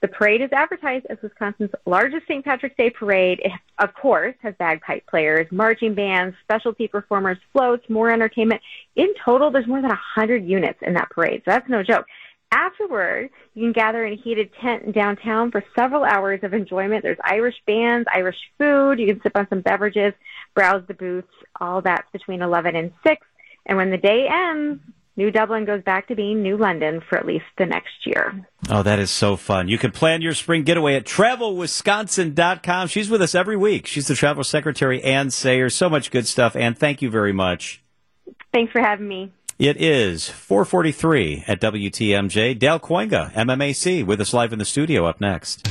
The 0.00 0.08
parade 0.08 0.40
is 0.40 0.48
advertised 0.52 1.06
as 1.10 1.18
Wisconsin's 1.22 1.70
largest 1.84 2.26
St. 2.26 2.42
Patrick's 2.42 2.76
Day 2.76 2.88
parade. 2.88 3.40
It, 3.44 3.52
of 3.78 3.92
course, 3.94 4.34
has 4.42 4.54
bagpipe 4.58 5.06
players, 5.06 5.46
marching 5.50 5.94
bands, 5.94 6.34
specialty 6.42 6.88
performers, 6.88 7.36
floats, 7.52 7.84
more 7.90 8.10
entertainment. 8.10 8.62
In 8.96 9.12
total, 9.22 9.50
there's 9.50 9.66
more 9.66 9.82
than 9.82 9.90
100 9.90 10.44
units 10.44 10.78
in 10.80 10.94
that 10.94 11.10
parade, 11.10 11.42
so 11.44 11.50
that's 11.50 11.68
no 11.68 11.82
joke. 11.82 12.06
Afterward, 12.52 13.30
you 13.54 13.62
can 13.62 13.72
gather 13.72 14.04
in 14.04 14.14
a 14.14 14.16
heated 14.16 14.50
tent 14.60 14.82
in 14.82 14.92
downtown 14.92 15.50
for 15.52 15.62
several 15.78 16.02
hours 16.02 16.40
of 16.42 16.52
enjoyment. 16.52 17.02
There's 17.02 17.18
Irish 17.22 17.54
bands, 17.66 18.08
Irish 18.12 18.38
food. 18.58 18.98
You 18.98 19.06
can 19.06 19.22
sip 19.22 19.36
on 19.36 19.46
some 19.48 19.60
beverages, 19.60 20.14
browse 20.54 20.82
the 20.88 20.94
booths. 20.94 21.28
All 21.60 21.80
that's 21.82 22.10
between 22.10 22.42
11 22.42 22.74
and 22.74 22.90
6. 23.06 23.26
And 23.66 23.76
when 23.76 23.90
the 23.90 23.98
day 23.98 24.26
ends, 24.28 24.80
New 25.20 25.30
Dublin 25.30 25.66
goes 25.66 25.82
back 25.82 26.08
to 26.08 26.14
being 26.14 26.42
New 26.42 26.56
London 26.56 27.02
for 27.06 27.18
at 27.18 27.26
least 27.26 27.44
the 27.58 27.66
next 27.66 28.06
year. 28.06 28.48
Oh, 28.70 28.82
that 28.82 28.98
is 28.98 29.10
so 29.10 29.36
fun. 29.36 29.68
You 29.68 29.76
can 29.76 29.90
plan 29.90 30.22
your 30.22 30.32
spring 30.32 30.62
getaway 30.62 30.94
at 30.94 31.04
travelwisconsin.com. 31.04 32.88
She's 32.88 33.10
with 33.10 33.20
us 33.20 33.34
every 33.34 33.58
week. 33.58 33.86
She's 33.86 34.06
the 34.06 34.14
travel 34.14 34.44
secretary, 34.44 35.04
Anne 35.04 35.30
Sayer. 35.30 35.68
So 35.68 35.90
much 35.90 36.10
good 36.10 36.26
stuff. 36.26 36.56
Anne, 36.56 36.72
thank 36.72 37.02
you 37.02 37.10
very 37.10 37.34
much. 37.34 37.82
Thanks 38.54 38.72
for 38.72 38.80
having 38.80 39.08
me. 39.08 39.30
It 39.58 39.76
is 39.76 40.30
443 40.30 41.44
at 41.46 41.60
WTMJ. 41.60 42.58
Dale 42.58 42.80
Kooyenga, 42.80 43.30
MMAC, 43.34 44.06
with 44.06 44.22
us 44.22 44.32
live 44.32 44.54
in 44.54 44.58
the 44.58 44.64
studio 44.64 45.04
up 45.04 45.20
next. 45.20 45.68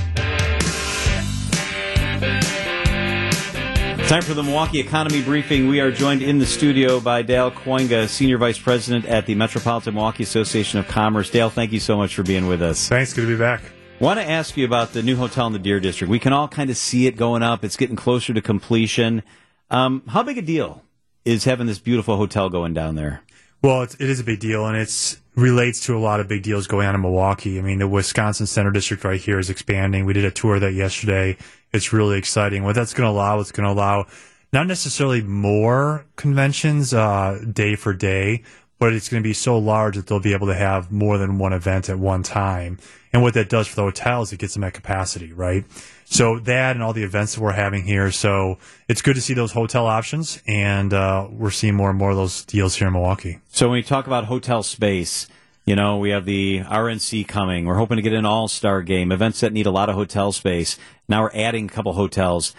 Time 4.09 4.23
for 4.23 4.33
the 4.33 4.41
Milwaukee 4.41 4.79
Economy 4.79 5.21
Briefing. 5.21 5.67
We 5.67 5.81
are 5.81 5.91
joined 5.91 6.23
in 6.23 6.39
the 6.39 6.45
studio 6.47 6.99
by 6.99 7.21
Dale 7.21 7.51
Kooyenga, 7.51 8.07
Senior 8.09 8.39
Vice 8.39 8.57
President 8.57 9.05
at 9.05 9.27
the 9.27 9.35
Metropolitan 9.35 9.93
Milwaukee 9.93 10.23
Association 10.23 10.79
of 10.79 10.87
Commerce. 10.87 11.29
Dale, 11.29 11.51
thank 11.51 11.71
you 11.71 11.79
so 11.79 11.95
much 11.95 12.15
for 12.15 12.23
being 12.23 12.47
with 12.47 12.63
us. 12.63 12.89
Thanks. 12.89 13.13
Good 13.13 13.21
to 13.21 13.27
be 13.27 13.37
back. 13.37 13.61
Want 13.99 14.19
to 14.19 14.27
ask 14.27 14.57
you 14.57 14.65
about 14.65 14.93
the 14.93 15.03
new 15.03 15.15
hotel 15.15 15.45
in 15.45 15.53
the 15.53 15.59
Deer 15.59 15.79
District. 15.79 16.09
We 16.09 16.17
can 16.17 16.33
all 16.33 16.47
kind 16.47 16.71
of 16.71 16.77
see 16.77 17.05
it 17.05 17.17
going 17.17 17.43
up. 17.43 17.63
It's 17.63 17.77
getting 17.77 17.95
closer 17.95 18.33
to 18.33 18.41
completion. 18.41 19.21
Um, 19.69 20.01
how 20.07 20.23
big 20.23 20.39
a 20.39 20.41
deal 20.41 20.81
is 21.23 21.43
having 21.43 21.67
this 21.67 21.77
beautiful 21.77 22.17
hotel 22.17 22.49
going 22.49 22.73
down 22.73 22.95
there? 22.95 23.21
Well, 23.61 23.81
it's, 23.81 23.95
it 23.95 24.09
is 24.09 24.19
a 24.19 24.23
big 24.23 24.39
deal, 24.39 24.65
and 24.65 24.77
it's 24.77 25.19
relates 25.35 25.85
to 25.85 25.97
a 25.97 25.99
lot 25.99 26.19
of 26.19 26.27
big 26.27 26.43
deals 26.43 26.67
going 26.67 26.87
on 26.87 26.95
in 26.95 27.01
Milwaukee. 27.01 27.59
I 27.59 27.61
mean, 27.61 27.79
the 27.79 27.87
Wisconsin 27.87 28.45
Center 28.45 28.71
District 28.71 29.03
right 29.03 29.19
here 29.19 29.39
is 29.39 29.49
expanding. 29.49 30.05
We 30.05 30.13
did 30.13 30.25
a 30.25 30.31
tour 30.31 30.55
of 30.55 30.61
that 30.61 30.73
yesterday. 30.73 31.37
It's 31.71 31.93
really 31.93 32.17
exciting. 32.17 32.63
What 32.63 32.75
that's 32.75 32.93
going 32.93 33.07
to 33.07 33.11
allow, 33.11 33.39
it's 33.39 33.51
going 33.51 33.67
to 33.67 33.73
allow 33.73 34.05
not 34.51 34.67
necessarily 34.67 35.21
more 35.21 36.05
conventions 36.15 36.93
uh, 36.93 37.39
day 37.51 37.75
for 37.75 37.93
day, 37.93 38.43
but 38.79 38.93
it's 38.93 39.09
going 39.09 39.21
to 39.21 39.27
be 39.27 39.33
so 39.33 39.57
large 39.57 39.95
that 39.95 40.07
they'll 40.07 40.19
be 40.19 40.33
able 40.33 40.47
to 40.47 40.55
have 40.55 40.91
more 40.91 41.17
than 41.17 41.37
one 41.37 41.53
event 41.53 41.89
at 41.89 41.99
one 41.99 42.23
time. 42.23 42.79
And 43.11 43.21
what 43.21 43.33
that 43.33 43.49
does 43.49 43.67
for 43.67 43.75
the 43.75 43.83
hotels, 43.83 44.31
it 44.31 44.39
gets 44.39 44.53
them 44.53 44.63
at 44.63 44.73
capacity, 44.73 45.33
right? 45.33 45.65
So 46.11 46.39
that 46.39 46.75
and 46.75 46.81
all 46.81 46.91
the 46.91 47.03
events 47.03 47.35
that 47.35 47.41
we're 47.41 47.51
having 47.51 47.83
here. 47.83 48.11
So 48.11 48.57
it's 48.87 49.03
good 49.03 49.13
to 49.13 49.21
see 49.21 49.35
those 49.35 49.51
hotel 49.51 49.85
options, 49.85 50.41
and 50.47 50.91
uh, 50.91 51.27
we're 51.29 51.51
seeing 51.51 51.75
more 51.75 51.91
and 51.91 51.99
more 51.99 52.09
of 52.09 52.17
those 52.17 52.43
deals 52.45 52.75
here 52.75 52.87
in 52.87 52.93
Milwaukee. 52.93 53.39
So 53.49 53.67
when 53.67 53.75
we 53.75 53.83
talk 53.83 54.07
about 54.07 54.25
hotel 54.25 54.63
space, 54.63 55.27
you 55.65 55.75
know, 55.75 55.97
we 55.97 56.09
have 56.09 56.25
the 56.25 56.61
RNC 56.61 57.27
coming. 57.27 57.65
We're 57.65 57.77
hoping 57.77 57.97
to 57.97 58.01
get 58.01 58.13
an 58.13 58.25
all-star 58.25 58.81
game, 58.81 59.11
events 59.11 59.41
that 59.41 59.53
need 59.53 59.67
a 59.67 59.71
lot 59.71 59.87
of 59.87 59.93
hotel 59.93 60.31
space. 60.31 60.79
Now 61.07 61.21
we're 61.21 61.35
adding 61.35 61.65
a 61.65 61.69
couple 61.69 61.93
hotels. 61.93 62.55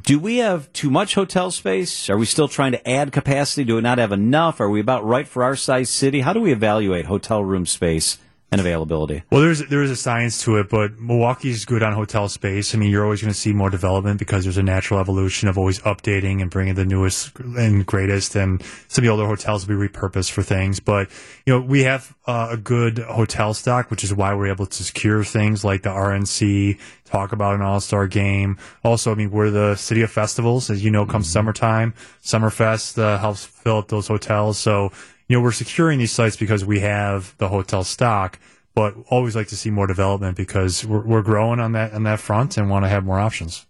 Do 0.00 0.20
we 0.20 0.36
have 0.36 0.72
too 0.72 0.88
much 0.88 1.16
hotel 1.16 1.50
space? 1.50 2.08
Are 2.08 2.16
we 2.16 2.26
still 2.26 2.46
trying 2.46 2.72
to 2.72 2.88
add 2.88 3.10
capacity? 3.10 3.64
Do 3.64 3.74
we 3.74 3.80
not 3.80 3.98
have 3.98 4.12
enough? 4.12 4.60
Are 4.60 4.70
we 4.70 4.78
about 4.78 5.04
right 5.04 5.26
for 5.26 5.42
our 5.42 5.56
size 5.56 5.90
city? 5.90 6.20
How 6.20 6.32
do 6.32 6.40
we 6.40 6.52
evaluate 6.52 7.06
hotel 7.06 7.42
room 7.42 7.66
space 7.66 8.18
and 8.54 8.60
availability? 8.60 9.22
Well, 9.30 9.40
there's 9.40 9.66
there 9.66 9.82
is 9.82 9.90
a 9.90 9.96
science 9.96 10.42
to 10.44 10.58
it, 10.58 10.68
but 10.68 10.98
Milwaukee's 10.98 11.64
good 11.64 11.82
on 11.82 11.92
hotel 11.92 12.28
space. 12.28 12.74
I 12.74 12.78
mean, 12.78 12.90
you're 12.90 13.04
always 13.04 13.20
going 13.20 13.32
to 13.32 13.38
see 13.38 13.52
more 13.52 13.68
development 13.68 14.20
because 14.20 14.44
there's 14.44 14.58
a 14.58 14.62
natural 14.62 15.00
evolution 15.00 15.48
of 15.48 15.58
always 15.58 15.80
updating 15.80 16.40
and 16.40 16.50
bringing 16.50 16.74
the 16.74 16.84
newest 16.84 17.36
and 17.38 17.84
greatest, 17.84 18.36
and 18.36 18.62
some 18.88 19.02
of 19.02 19.06
the 19.06 19.08
older 19.08 19.26
hotels 19.26 19.66
will 19.66 19.76
be 19.76 19.88
repurposed 19.88 20.30
for 20.30 20.42
things. 20.42 20.78
But 20.78 21.10
you 21.44 21.52
know, 21.52 21.60
we 21.60 21.82
have 21.82 22.14
uh, 22.26 22.48
a 22.52 22.56
good 22.56 22.98
hotel 22.98 23.54
stock, 23.54 23.90
which 23.90 24.04
is 24.04 24.14
why 24.14 24.34
we're 24.34 24.52
able 24.52 24.66
to 24.66 24.84
secure 24.84 25.24
things 25.24 25.64
like 25.64 25.82
the 25.82 25.90
RNC. 25.90 26.78
Talk 27.04 27.32
about 27.32 27.54
an 27.54 27.62
All 27.62 27.80
Star 27.80 28.06
game. 28.06 28.56
Also, 28.84 29.12
I 29.12 29.14
mean, 29.14 29.30
we're 29.30 29.50
the 29.50 29.74
city 29.74 30.02
of 30.02 30.10
festivals, 30.10 30.70
as 30.70 30.82
you 30.84 30.90
know. 30.90 31.04
Comes 31.04 31.30
summertime, 31.30 31.92
Summerfest 32.22 32.98
uh, 32.98 33.18
helps 33.18 33.44
fill 33.44 33.78
up 33.78 33.88
those 33.88 34.08
hotels. 34.08 34.58
So 34.58 34.90
you 35.28 35.36
know, 35.36 35.42
we're 35.42 35.52
securing 35.52 35.98
these 35.98 36.12
sites 36.12 36.36
because 36.36 36.64
we 36.64 36.80
have 36.80 37.36
the 37.38 37.48
hotel 37.48 37.84
stock, 37.84 38.38
but 38.74 38.94
always 39.08 39.34
like 39.34 39.48
to 39.48 39.56
see 39.56 39.70
more 39.70 39.86
development 39.86 40.36
because 40.36 40.84
we're, 40.84 41.04
we're 41.04 41.22
growing 41.22 41.60
on 41.60 41.72
that 41.72 41.92
on 41.92 42.02
that 42.04 42.20
front 42.20 42.56
and 42.56 42.68
want 42.68 42.84
to 42.84 42.88
have 42.88 43.04
more 43.04 43.18
options. 43.18 43.66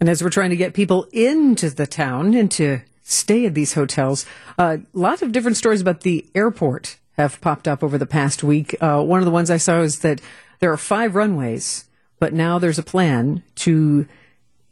And 0.00 0.08
as 0.08 0.22
we're 0.22 0.30
trying 0.30 0.50
to 0.50 0.56
get 0.56 0.74
people 0.74 1.06
into 1.12 1.70
the 1.70 1.86
town 1.86 2.34
and 2.34 2.50
to 2.52 2.80
stay 3.02 3.46
at 3.46 3.54
these 3.54 3.74
hotels, 3.74 4.26
uh, 4.58 4.78
lot 4.92 5.22
of 5.22 5.32
different 5.32 5.56
stories 5.56 5.80
about 5.80 6.00
the 6.00 6.26
airport 6.34 6.98
have 7.16 7.40
popped 7.40 7.68
up 7.68 7.82
over 7.82 7.96
the 7.96 8.06
past 8.06 8.42
week. 8.42 8.76
Uh, 8.80 9.02
one 9.02 9.20
of 9.20 9.24
the 9.24 9.30
ones 9.30 9.50
I 9.50 9.56
saw 9.56 9.80
is 9.80 10.00
that 10.00 10.20
there 10.58 10.72
are 10.72 10.76
five 10.76 11.14
runways, 11.14 11.88
but 12.18 12.32
now 12.32 12.58
there's 12.58 12.78
a 12.78 12.82
plan 12.82 13.42
to 13.56 14.06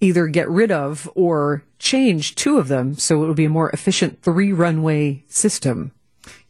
either 0.00 0.26
get 0.26 0.50
rid 0.50 0.72
of 0.72 1.08
or 1.14 1.62
change 1.78 2.34
two 2.34 2.58
of 2.58 2.68
them 2.68 2.94
so 2.96 3.22
it 3.22 3.26
will 3.26 3.34
be 3.34 3.44
a 3.44 3.50
more 3.50 3.70
efficient 3.70 4.20
three 4.22 4.52
runway 4.52 5.22
system. 5.28 5.92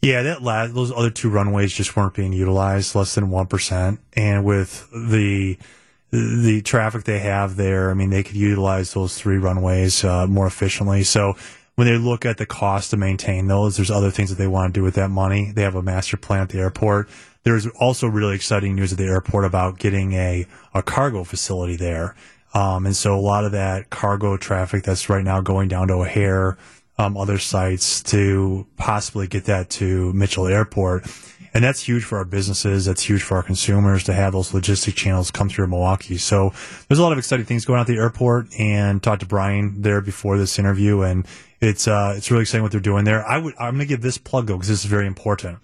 Yeah, 0.01 0.23
that 0.23 0.43
la- 0.43 0.67
those 0.67 0.93
other 0.93 1.11
two 1.11 1.31
runways 1.31 1.73
just 1.73 1.97
weren't 1.97 2.15
being 2.15 2.33
utilized, 2.33 2.95
less 2.95 3.15
than 3.15 3.31
one 3.31 3.47
percent. 3.47 4.01
And 4.15 4.45
with 4.45 4.89
the 4.93 5.59
the 6.11 6.61
traffic 6.63 7.05
they 7.05 7.21
have 7.21 7.57
there, 7.57 7.91
I 7.91 7.95
mean, 7.95 8.11
they 8.11 8.23
could 8.23 8.37
utilize 8.37 8.93
those 8.93 9.17
three 9.17 9.39
runways 9.39 10.05
uh, 10.05 10.27
more 10.27 10.47
efficiently. 10.47 11.05
So 11.05 11.35
when 11.75 11.87
they 11.87 11.97
look 11.97 12.27
at 12.27 12.37
the 12.37 12.45
cost 12.45 12.91
to 12.91 12.99
maintain 12.99 13.49
those, 13.49 13.77
there's 13.77 13.91
other 13.91 14.11
things 14.11 14.29
that 14.29 14.37
they 14.37 14.47
want 14.47 14.75
to 14.75 14.79
do 14.79 14.85
with 14.85 14.95
that 14.97 15.09
money. 15.09 15.53
They 15.53 15.63
have 15.63 15.75
a 15.75 15.83
master 15.83 16.19
plan 16.19 16.43
at 16.43 16.51
the 16.51 16.59
airport. 16.59 17.09
There's 17.45 17.67
also 17.67 18.07
really 18.07 18.35
exciting 18.35 18.75
news 18.75 18.93
at 18.93 18.99
the 18.99 19.05
airport 19.05 19.47
about 19.47 19.79
getting 19.79 20.13
a, 20.13 20.47
a 20.75 20.83
cargo 20.83 21.25
facility 21.25 21.77
there. 21.77 22.15
Um, 22.55 22.85
and 22.85 22.95
so 22.95 23.19
a 23.19 23.21
lot 23.21 23.47
of 23.47 23.53
that 23.53 23.89
cargo 23.89 24.37
traffic 24.37 24.85
that's 24.85 25.09
right 25.09 25.25
now 25.25 25.41
going 25.41 25.69
down 25.69 25.89
to 25.89 25.95
O'Hare, 25.95 26.59
um, 26.99 27.17
other 27.17 27.39
sites 27.39 28.03
to 28.05 28.67
possibly 28.77 29.27
get 29.27 29.45
that 29.45 29.71
to 29.71 30.13
Mitchell 30.13 30.47
Airport. 30.47 31.07
And 31.55 31.63
that's 31.63 31.83
huge 31.83 32.05
for 32.05 32.19
our 32.19 32.25
businesses. 32.25 32.87
That's 32.87 33.03
huge 33.03 33.23
for 33.23 33.37
our 33.37 33.43
consumers 33.43 34.05
to 34.05 34.15
have 34.15 34.33
those 34.33 34.53
logistic 34.53 34.95
channels 34.95 35.31
come 35.31 35.51
through 35.51 35.67
Milwaukee. 35.67 36.17
So 36.17 36.53
there's 36.89 36.99
a 36.99 37.03
lot 37.03 37.13
of 37.13 37.19
exciting 37.19 37.45
things 37.45 37.67
going 37.67 37.79
on 37.79 37.83
at 37.83 37.87
the 37.89 37.99
airport 37.99 38.47
and 38.59 39.03
talked 39.03 39.21
to 39.21 39.27
Brian 39.27 39.83
there 39.83 40.01
before 40.01 40.39
this 40.39 40.59
interview 40.59 41.03
and 41.03 41.27
it's, 41.61 41.87
uh, 41.87 42.15
it's 42.17 42.31
really 42.31 42.43
exciting 42.43 42.63
what 42.63 42.73
they're 42.73 42.81
doing 42.81 43.05
there. 43.05 43.25
I 43.27 43.39
would, 43.39 43.55
I'm 43.59 43.75
going 43.75 43.87
to 43.87 43.87
give 43.87 44.01
this 44.01 44.19
plug 44.19 44.47
though, 44.47 44.55
because 44.55 44.69
this 44.69 44.81
is 44.81 44.87
very 44.87 45.07
important 45.07 45.59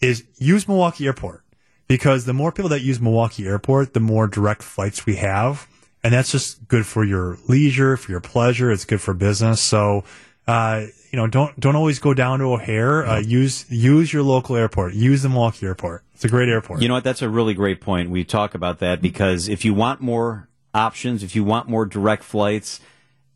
is 0.00 0.24
use 0.36 0.68
Milwaukee 0.68 1.06
airport 1.06 1.42
because 1.88 2.24
the 2.24 2.32
more 2.32 2.52
people 2.52 2.68
that 2.70 2.82
use 2.82 3.00
Milwaukee 3.00 3.46
airport, 3.46 3.94
the 3.94 4.00
more 4.00 4.26
direct 4.26 4.62
flights 4.62 5.06
we 5.06 5.16
have. 5.16 5.66
And 6.02 6.12
that's 6.12 6.30
just 6.30 6.68
good 6.68 6.86
for 6.86 7.04
your 7.04 7.36
leisure, 7.48 7.96
for 7.96 8.12
your 8.12 8.20
pleasure. 8.20 8.70
It's 8.70 8.84
good 8.84 9.00
for 9.00 9.12
business. 9.12 9.60
So, 9.60 10.04
uh, 10.46 10.86
you 11.10 11.16
know, 11.16 11.26
don't 11.26 11.58
don't 11.58 11.76
always 11.76 11.98
go 11.98 12.14
down 12.14 12.38
to 12.38 12.44
O'Hare. 12.46 13.06
Uh, 13.06 13.18
use 13.18 13.66
use 13.68 14.12
your 14.12 14.22
local 14.22 14.56
airport. 14.56 14.94
Use 14.94 15.22
the 15.22 15.28
Milwaukee 15.28 15.66
Airport. 15.66 16.04
It's 16.14 16.24
a 16.24 16.28
great 16.28 16.48
airport. 16.48 16.82
You 16.82 16.88
know 16.88 16.94
what? 16.94 17.04
That's 17.04 17.22
a 17.22 17.28
really 17.28 17.54
great 17.54 17.80
point. 17.80 18.10
We 18.10 18.24
talk 18.24 18.54
about 18.54 18.78
that 18.78 19.02
because 19.02 19.48
if 19.48 19.64
you 19.64 19.74
want 19.74 20.00
more 20.00 20.48
options, 20.74 21.22
if 21.22 21.34
you 21.34 21.42
want 21.42 21.68
more 21.68 21.84
direct 21.84 22.22
flights, 22.22 22.80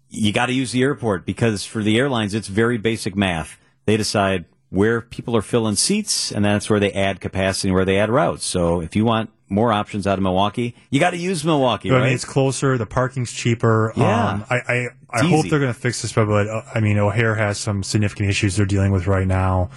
you 0.09 0.33
got 0.33 0.47
to 0.47 0.53
use 0.53 0.73
the 0.73 0.83
airport 0.83 1.27
because 1.27 1.65
for 1.65 1.83
the 1.83 1.99
airlines, 1.99 2.35
it's 2.35 2.49
very 2.49 2.79
basic 2.79 3.17
math. 3.17 3.59
They 3.87 3.97
decide 3.97 4.45
where 4.69 5.01
people 5.01 5.37
are 5.37 5.43
filling 5.43 5.75
seats, 5.75 6.31
and 6.31 6.45
that's 6.45 6.71
where 6.71 6.79
they 6.79 6.93
add 6.93 7.21
capacity, 7.21 7.73
where 7.73 7.85
they 7.85 7.99
add 7.99 8.09
routes. 8.09 8.45
So 8.45 8.81
if 8.81 8.95
you 8.95 9.05
want 9.05 9.31
more 9.51 9.73
options 9.73 10.07
out 10.07 10.17
of 10.17 10.23
Milwaukee, 10.23 10.75
you 10.91 11.01
got 11.01 11.11
to 11.11 11.19
use 11.19 11.45
Milwaukee, 11.45 11.91
I 11.91 11.95
right? 11.95 12.05
mean, 12.05 12.13
it's 12.15 12.25
closer. 12.25 12.79
The 12.79 12.87
parking's 12.87 13.33
cheaper. 13.33 13.93
Yeah. 13.97 14.29
Um, 14.31 14.45
I, 14.49 14.57
I, 14.57 14.89
I 15.11 15.27
hope 15.27 15.49
they're 15.49 15.59
going 15.59 15.73
to 15.75 15.79
fix 15.79 16.01
this, 16.03 16.13
but 16.13 16.29
uh, 16.29 16.63
I 16.75 16.81
mean, 16.81 16.97
O'Hare 16.99 17.35
has 17.35 17.59
some 17.59 17.83
significant 17.83 18.31
issues 18.31 18.57
they're 18.57 18.65
dealing 18.65 18.93
with 18.93 19.07
right 19.07 19.27
now. 19.27 19.71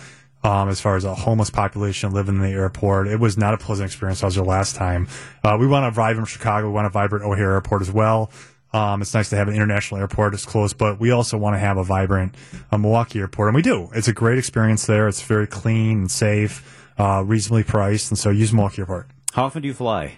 Um, 0.46 0.68
as 0.68 0.82
far 0.82 0.98
as 0.98 1.06
a 1.06 1.16
homeless 1.16 1.50
population 1.50 2.12
living 2.12 2.36
in 2.36 2.42
the 2.42 2.50
airport, 2.50 3.08
it 3.08 3.18
was 3.18 3.38
not 3.38 3.54
a 3.54 3.58
pleasant 3.58 3.88
experience. 3.88 4.24
I 4.24 4.26
was 4.26 4.36
there 4.36 4.44
last 4.44 4.76
time. 4.76 5.08
Uh, 5.42 5.56
we 5.58 5.68
want 5.68 5.86
a 5.86 5.92
vibrant 5.92 6.28
Chicago. 6.28 6.68
We 6.68 6.74
want 6.74 6.86
a 6.86 6.90
vibrant 6.90 7.24
O'Hare 7.24 7.54
airport 7.54 7.82
as 7.82 7.90
well. 7.92 8.30
Um, 8.74 9.02
it's 9.02 9.14
nice 9.14 9.30
to 9.30 9.38
have 9.38 9.48
an 9.48 9.54
international 9.54 10.02
airport 10.02 10.34
as 10.34 10.46
close, 10.46 10.74
but 10.74 11.00
we 11.00 11.12
also 11.12 11.38
want 11.38 11.54
to 11.54 11.60
have 11.60 11.78
a 11.78 11.84
vibrant 11.84 12.36
uh, 12.72 12.78
Milwaukee 12.78 13.20
airport, 13.20 13.50
and 13.50 13.56
we 13.56 13.62
do. 13.62 13.90
It's 13.94 14.08
a 14.08 14.14
great 14.14 14.38
experience 14.38 14.86
there. 14.86 15.08
It's 15.08 15.22
very 15.22 15.48
clean 15.48 16.00
and 16.00 16.12
safe, 16.12 16.92
uh, 16.98 17.24
reasonably 17.26 17.64
priced, 17.64 18.12
and 18.12 18.18
so 18.18 18.30
use 18.30 18.52
Milwaukee 18.52 18.82
Airport. 18.82 19.08
How 19.34 19.46
often 19.46 19.62
do 19.62 19.68
you 19.68 19.74
fly? 19.74 20.14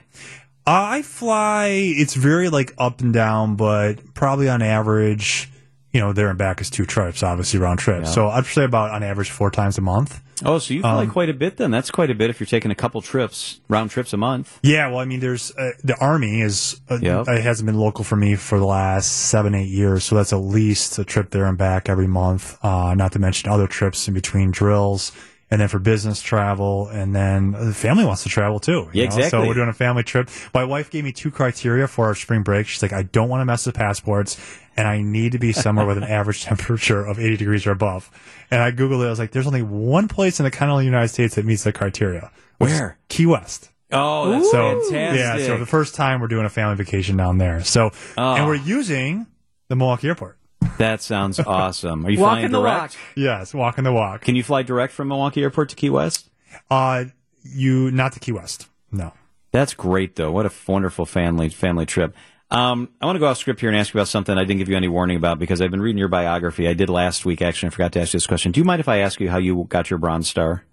I 0.68 1.02
fly. 1.04 1.68
It's 1.68 2.16
very 2.16 2.50
like 2.50 2.74
up 2.78 3.02
and 3.02 3.14
down, 3.14 3.56
but 3.56 4.14
probably 4.14 4.50
on 4.50 4.62
average, 4.62 5.50
you 5.92 6.00
know, 6.00 6.12
there 6.12 6.30
and 6.30 6.38
back 6.38 6.60
is 6.60 6.70
two 6.70 6.86
trips, 6.86 7.24
obviously 7.24 7.60
round 7.60 7.80
trip. 7.80 8.06
So 8.08 8.28
I'd 8.28 8.46
say 8.46 8.64
about 8.64 8.92
on 8.92 9.04
average 9.04 9.30
four 9.30 9.52
times 9.52 9.78
a 9.78 9.82
month. 9.82 10.22
Oh, 10.44 10.58
so 10.58 10.74
you 10.74 10.82
fly 10.82 11.04
Um, 11.04 11.12
quite 11.12 11.30
a 11.30 11.34
bit 11.34 11.56
then. 11.56 11.72
That's 11.72 11.90
quite 11.92 12.10
a 12.10 12.16
bit 12.16 12.30
if 12.30 12.42
you're 12.42 12.48
taking 12.48 12.70
a 12.70 12.76
couple 12.76 13.02
trips, 13.02 13.62
round 13.70 13.90
trips 13.92 14.12
a 14.12 14.18
month. 14.18 14.60
Yeah, 14.64 14.90
well, 14.90 14.98
I 15.00 15.06
mean, 15.06 15.22
there's 15.22 15.52
uh, 15.56 15.72
the 15.82 15.96
army 16.02 16.42
is 16.42 16.82
uh, 16.90 16.98
Yep. 17.02 17.28
it 17.30 17.42
hasn't 17.42 17.68
been 17.68 17.78
local 17.80 18.04
for 18.04 18.18
me 18.18 18.36
for 18.36 18.60
the 18.60 18.66
last 18.66 19.08
seven 19.30 19.56
eight 19.56 19.70
years, 19.70 20.04
so 20.04 20.16
that's 20.16 20.34
at 20.34 20.38
least 20.42 21.00
a 21.00 21.06
trip 21.06 21.30
there 21.30 21.46
and 21.46 21.58
back 21.58 21.88
every 21.88 22.08
month. 22.08 22.58
Uh, 22.62 22.94
not 22.96 23.14
to 23.14 23.20
mention 23.20 23.50
other 23.50 23.68
trips 23.68 24.10
in 24.10 24.14
between 24.14 24.52
drills. 24.52 25.14
And 25.52 25.62
then 25.62 25.68
for 25.68 25.78
business 25.78 26.22
travel, 26.24 26.88
and 26.88 27.16
then 27.16 27.52
the 27.52 27.72
family 27.74 28.04
wants 28.04 28.24
to 28.24 28.30
travel 28.30 28.60
too. 28.60 28.72
you 28.72 28.90
Yeah, 28.94 29.02
know? 29.04 29.06
exactly. 29.16 29.30
So 29.30 29.48
we're 29.48 29.54
doing 29.54 29.70
a 29.70 29.74
family 29.74 30.02
trip. 30.02 30.28
My 30.56 30.64
wife 30.64 30.90
gave 30.90 31.04
me 31.04 31.12
two 31.12 31.30
criteria 31.30 31.88
for 31.88 32.06
our 32.08 32.16
spring 32.16 32.42
break. 32.42 32.66
She's 32.66 32.82
like, 32.82 32.94
I 32.94 33.04
don't 33.04 33.30
want 33.30 33.42
to 33.42 33.46
mess 33.46 33.66
with 33.68 33.76
passports, 33.76 34.42
and 34.76 34.88
I 34.88 35.02
need 35.02 35.34
to 35.34 35.38
be 35.40 35.52
somewhere 35.54 35.86
with 35.86 35.98
an 35.98 36.04
average 36.20 36.44
temperature 36.44 37.06
of 37.06 37.20
80 37.20 37.38
degrees 37.38 37.68
or 37.68 37.72
above. 37.72 38.10
And 38.50 38.60
I 38.60 38.72
googled 38.72 39.04
it. 39.04 39.08
I 39.08 39.10
was 39.12 39.20
like, 39.20 39.32
there's 39.32 39.46
only 39.46 39.62
one 39.62 40.08
place 40.08 40.40
in 40.40 40.46
the 40.46 40.52
continental 40.52 40.82
United 40.82 41.10
States 41.10 41.36
that 41.36 41.46
meets 41.46 41.64
the 41.64 41.72
criteria. 41.72 42.32
Where? 42.58 42.98
Key 43.10 43.28
West. 43.28 43.70
Oh, 43.92 44.32
that's 44.32 44.50
So 44.50 44.82
fantastic. 44.90 45.20
yeah, 45.20 45.38
so 45.46 45.60
the 45.60 45.66
first 45.68 45.94
time 45.94 46.22
we're 46.22 46.28
doing 46.28 46.46
a 46.46 46.50
family 46.50 46.76
vacation 46.76 47.18
down 47.18 47.38
there. 47.38 47.64
So 47.64 47.92
Oh. 48.18 48.34
and 48.36 48.48
we're 48.48 48.56
using 48.56 49.28
the 49.68 49.76
Milwaukee 49.76 50.08
Airport. 50.08 50.40
That 50.78 51.02
sounds 51.02 51.40
awesome. 51.46 52.06
Are 52.06 52.10
you 52.10 52.20
Walking 52.20 52.50
flying 52.50 52.52
the 52.52 52.60
direct? 52.62 52.96
walk. 52.96 53.02
Yes, 53.16 53.54
walking 53.54 53.84
the 53.84 53.94
walk. 53.94 54.22
Can 54.22 54.36
you 54.36 54.44
fly 54.44 54.64
direct 54.64 54.94
from 54.94 55.08
Milwaukee 55.08 55.42
Airport 55.42 55.70
to 55.70 55.76
Key 55.76 55.90
West? 55.90 56.30
Uh, 56.70 57.06
you 57.44 57.92
not 57.92 58.14
to 58.14 58.20
Key 58.20 58.32
West. 58.32 58.68
No. 58.92 59.14
That's 59.52 59.74
great, 59.74 60.16
though. 60.16 60.32
What 60.32 60.46
a 60.46 60.52
wonderful 60.68 61.06
family 61.06 61.50
family 61.50 61.86
trip. 61.86 62.16
Um, 62.52 62.90
I 63.02 63.06
want 63.06 63.16
to 63.16 63.20
go 63.20 63.28
off 63.28 63.38
script 63.38 63.60
here 63.60 63.70
and 63.70 63.78
ask 63.78 63.94
you 63.94 64.00
about 64.00 64.08
something 64.08 64.38
I 64.38 64.44
didn't 64.44 64.60
give 64.60 64.70
you 64.70 64.78
any 64.78 64.88
warning 64.88 65.18
about 65.18 65.40
because 65.40 65.62
I've 65.62 65.72
been 65.72 65.82
reading 65.82 65.98
your 65.98 66.08
biography. 66.10 66.68
I 66.68 66.74
did 66.74 66.90
last 66.90 67.26
week, 67.26 67.42
actually. 67.42 67.68
I 67.68 67.70
forgot 67.72 67.92
to 67.94 68.02
ask 68.02 68.14
you 68.14 68.18
this 68.18 68.28
question. 68.28 68.52
Do 68.52 68.60
you 68.60 68.64
mind 68.66 68.80
if 68.82 68.88
I 68.88 68.98
ask 69.00 69.20
you 69.20 69.30
how 69.30 69.38
you 69.38 69.66
got 69.70 69.90
your 69.90 69.98
Bronze 69.98 70.30
Star? 70.30 70.64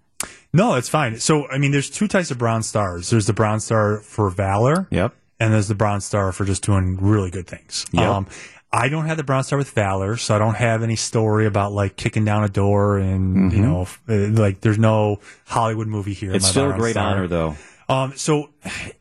No, 0.53 0.75
it's 0.75 0.87
fine. 0.89 1.19
So 1.19 1.47
I 1.49 1.57
mean, 1.57 1.71
there's 1.71 1.89
two 1.89 2.07
types 2.07 2.29
of 2.29 2.37
Bronze 2.37 2.67
Stars. 2.67 3.09
There's 3.09 3.25
the 3.25 3.33
Bronze 3.33 3.63
Star 3.65 3.99
for 3.99 4.29
valor. 4.29 4.87
Yep. 4.91 5.15
and 5.39 5.51
there's 5.53 5.67
the 5.67 5.75
Bronze 5.75 6.05
Star 6.05 6.31
for 6.31 6.45
just 6.45 6.63
doing 6.63 6.97
really 7.01 7.31
good 7.31 7.47
things. 7.47 7.85
Yep. 7.91 8.03
Um, 8.07 8.27
I 8.75 8.89
don't 8.89 9.05
have 9.05 9.17
the 9.17 9.23
Bronze 9.23 9.45
Star 9.47 9.59
with 9.59 9.69
Valor, 9.69 10.17
so 10.17 10.35
I 10.35 10.39
don't 10.39 10.55
have 10.55 10.81
any 10.81 10.95
story 10.95 11.45
about 11.45 11.73
like 11.73 11.95
kicking 11.95 12.25
down 12.25 12.43
a 12.43 12.49
door 12.49 12.97
and 12.97 13.53
you 13.53 13.61
know, 13.61 13.81
f- 13.83 14.01
uh, 14.09 14.29
like 14.29 14.61
there's 14.61 14.79
no 14.79 15.19
Hollywood 15.45 15.87
movie 15.87 16.13
here. 16.13 16.29
Mm-hmm. 16.29 16.37
It's 16.37 16.47
still 16.47 16.71
a 16.71 16.73
great 16.75 16.93
Star. 16.93 17.11
honor, 17.11 17.27
though. 17.27 17.55
Um, 17.87 18.13
so 18.15 18.49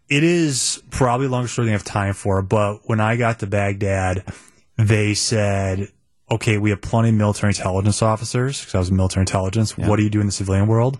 it 0.08 0.22
is 0.22 0.82
probably 0.90 1.26
a 1.26 1.30
longer 1.30 1.48
story 1.48 1.66
than 1.66 1.72
I 1.72 1.78
have 1.78 1.84
time 1.84 2.12
for, 2.12 2.42
but 2.42 2.80
when 2.84 3.00
I 3.00 3.16
got 3.16 3.38
to 3.38 3.46
Baghdad, 3.46 4.24
they 4.76 5.14
said, 5.14 5.88
okay, 6.30 6.58
we 6.58 6.70
have 6.70 6.82
plenty 6.82 7.08
of 7.08 7.14
military 7.14 7.50
intelligence 7.50 8.02
officers 8.02 8.60
because 8.60 8.74
I 8.74 8.78
was 8.78 8.90
in 8.90 8.96
military 8.96 9.22
intelligence. 9.22 9.78
What 9.78 9.96
do 9.96 10.02
you 10.02 10.10
do 10.10 10.20
in 10.20 10.26
the 10.26 10.32
civilian 10.32 10.66
world? 10.66 10.98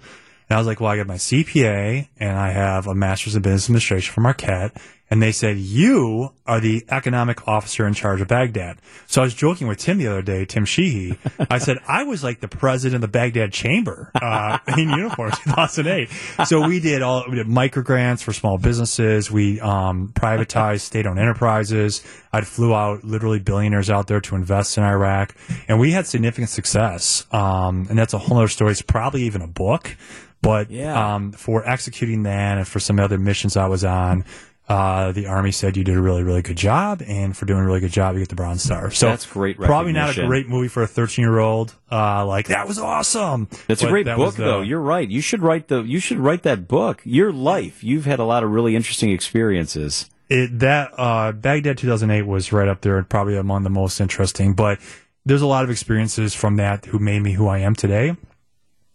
And 0.48 0.56
I 0.56 0.60
was 0.60 0.66
like, 0.66 0.80
well, 0.80 0.90
I 0.90 0.96
got 0.96 1.06
my 1.06 1.16
CPA 1.16 2.08
and 2.18 2.38
I 2.38 2.50
have 2.50 2.86
a 2.86 2.94
master's 2.94 3.36
in 3.36 3.42
business 3.42 3.66
administration 3.66 4.12
from 4.12 4.24
Marquette. 4.24 4.76
And 5.12 5.20
they 5.20 5.30
said, 5.32 5.58
you 5.58 6.30
are 6.46 6.58
the 6.58 6.86
economic 6.88 7.46
officer 7.46 7.86
in 7.86 7.92
charge 7.92 8.22
of 8.22 8.28
Baghdad. 8.28 8.78
So 9.06 9.20
I 9.20 9.24
was 9.24 9.34
joking 9.34 9.68
with 9.68 9.76
Tim 9.76 9.98
the 9.98 10.06
other 10.06 10.22
day, 10.22 10.46
Tim 10.46 10.64
Sheehy. 10.64 11.18
I 11.50 11.58
said, 11.58 11.76
I 11.86 12.04
was 12.04 12.24
like 12.24 12.40
the 12.40 12.48
president 12.48 12.94
of 13.04 13.12
the 13.12 13.18
Baghdad 13.18 13.52
chamber, 13.52 14.10
uh, 14.14 14.56
in 14.78 14.88
uniform 14.88 15.28
in 15.28 15.36
2008. 15.44 16.08
So 16.46 16.66
we 16.66 16.80
did 16.80 17.02
all, 17.02 17.24
we 17.28 17.36
did 17.36 17.46
micro 17.46 17.82
grants 17.82 18.22
for 18.22 18.32
small 18.32 18.56
businesses. 18.56 19.30
We, 19.30 19.60
um, 19.60 20.08
privatized 20.14 20.80
state 20.80 21.06
owned 21.06 21.18
enterprises. 21.18 22.02
I 22.32 22.40
flew 22.40 22.74
out 22.74 23.04
literally 23.04 23.38
billionaires 23.38 23.90
out 23.90 24.06
there 24.06 24.22
to 24.22 24.34
invest 24.34 24.78
in 24.78 24.82
Iraq 24.82 25.34
and 25.68 25.78
we 25.78 25.92
had 25.92 26.06
significant 26.06 26.48
success. 26.48 27.26
Um, 27.32 27.86
and 27.90 27.98
that's 27.98 28.14
a 28.14 28.18
whole 28.18 28.38
other 28.38 28.48
story. 28.48 28.70
It's 28.72 28.80
probably 28.80 29.24
even 29.24 29.42
a 29.42 29.46
book, 29.46 29.94
but, 30.40 30.70
Yeah. 30.70 31.16
um, 31.16 31.32
for 31.32 31.68
executing 31.68 32.22
that 32.22 32.56
and 32.56 32.66
for 32.66 32.80
some 32.80 32.98
other 32.98 33.18
missions 33.18 33.58
I 33.58 33.66
was 33.66 33.84
on, 33.84 34.24
uh, 34.68 35.12
the 35.12 35.26
army 35.26 35.50
said 35.50 35.76
you 35.76 35.84
did 35.84 35.96
a 35.96 36.00
really, 36.00 36.22
really 36.22 36.40
good 36.42 36.56
job, 36.56 37.02
and 37.06 37.36
for 37.36 37.46
doing 37.46 37.60
a 37.60 37.66
really 37.66 37.80
good 37.80 37.92
job, 37.92 38.14
you 38.14 38.20
get 38.20 38.28
the 38.28 38.36
Bronze 38.36 38.62
Star. 38.62 38.90
So 38.90 39.06
That's 39.06 39.26
great 39.26 39.56
Probably 39.58 39.92
not 39.92 40.16
a 40.16 40.26
great 40.26 40.48
movie 40.48 40.68
for 40.68 40.82
a 40.82 40.86
13 40.86 41.22
year 41.22 41.38
old. 41.40 41.74
Uh, 41.90 42.24
like 42.24 42.46
that 42.48 42.68
was 42.68 42.78
awesome. 42.78 43.48
It's 43.68 43.82
a 43.82 43.88
great 43.88 44.06
that 44.06 44.16
book, 44.16 44.36
the- 44.36 44.44
though. 44.44 44.60
You're 44.60 44.80
right. 44.80 45.08
You 45.08 45.20
should 45.20 45.42
write 45.42 45.68
the. 45.68 45.82
You 45.82 45.98
should 45.98 46.18
write 46.18 46.44
that 46.44 46.68
book. 46.68 47.02
Your 47.04 47.32
life. 47.32 47.82
You've 47.82 48.04
had 48.06 48.18
a 48.18 48.24
lot 48.24 48.44
of 48.44 48.50
really 48.50 48.76
interesting 48.76 49.10
experiences. 49.10 50.08
it 50.28 50.58
that 50.60 50.92
uh, 50.96 51.32
Baghdad 51.32 51.76
2008 51.78 52.22
was 52.22 52.52
right 52.52 52.68
up 52.68 52.80
there, 52.82 52.96
and 52.98 53.08
probably 53.08 53.36
among 53.36 53.64
the 53.64 53.70
most 53.70 54.00
interesting. 54.00 54.54
But 54.54 54.78
there's 55.26 55.42
a 55.42 55.46
lot 55.46 55.64
of 55.64 55.70
experiences 55.70 56.34
from 56.34 56.56
that 56.56 56.86
who 56.86 56.98
made 56.98 57.20
me 57.20 57.32
who 57.32 57.48
I 57.48 57.58
am 57.58 57.74
today. 57.74 58.16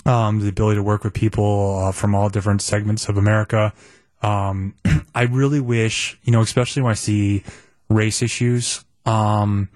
Um, 0.06 0.40
the 0.40 0.48
ability 0.48 0.78
to 0.78 0.84
work 0.84 1.04
with 1.04 1.14
people 1.14 1.84
uh, 1.84 1.92
from 1.92 2.16
all 2.16 2.30
different 2.30 2.62
segments 2.62 3.10
of 3.10 3.18
America. 3.18 3.74
Um, 4.22 4.76
I 5.16 5.24
really 5.24 5.60
wish, 5.60 6.18
you 6.24 6.32
know, 6.32 6.42
especially 6.42 6.82
when 6.82 6.92
I 6.92 6.96
see 6.96 7.44
race 7.90 8.22
issues, 8.22 8.84
um, 9.06 9.70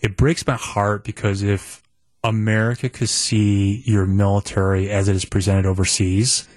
it 0.00 0.16
breaks 0.16 0.46
my 0.46 0.56
heart 0.56 1.04
because 1.04 1.42
if 1.42 1.82
America 2.24 2.88
could 2.88 3.08
see 3.08 3.82
your 3.84 4.06
military 4.06 4.90
as 4.90 5.08
it 5.08 5.16
is 5.16 5.24
presented 5.24 5.66
overseas, 5.66 6.48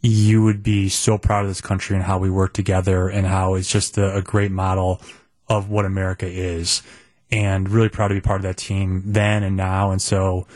you 0.00 0.42
would 0.42 0.62
be 0.62 0.88
so 0.88 1.16
proud 1.16 1.42
of 1.42 1.48
this 1.48 1.60
country 1.60 1.96
and 1.96 2.04
how 2.04 2.18
we 2.18 2.28
work 2.30 2.52
together 2.52 3.08
and 3.08 3.26
how 3.26 3.54
it's 3.54 3.70
just 3.70 3.96
a, 3.96 4.16
a 4.16 4.22
great 4.22 4.50
model 4.50 5.00
of 5.48 5.70
what 5.70 5.84
America 5.84 6.26
is. 6.26 6.82
And 7.30 7.68
really 7.68 7.88
proud 7.88 8.08
to 8.08 8.14
be 8.14 8.20
part 8.20 8.40
of 8.40 8.42
that 8.42 8.58
team 8.58 9.02
then 9.06 9.42
and 9.42 9.56
now. 9.56 9.90
And 9.90 10.00
so, 10.00 10.46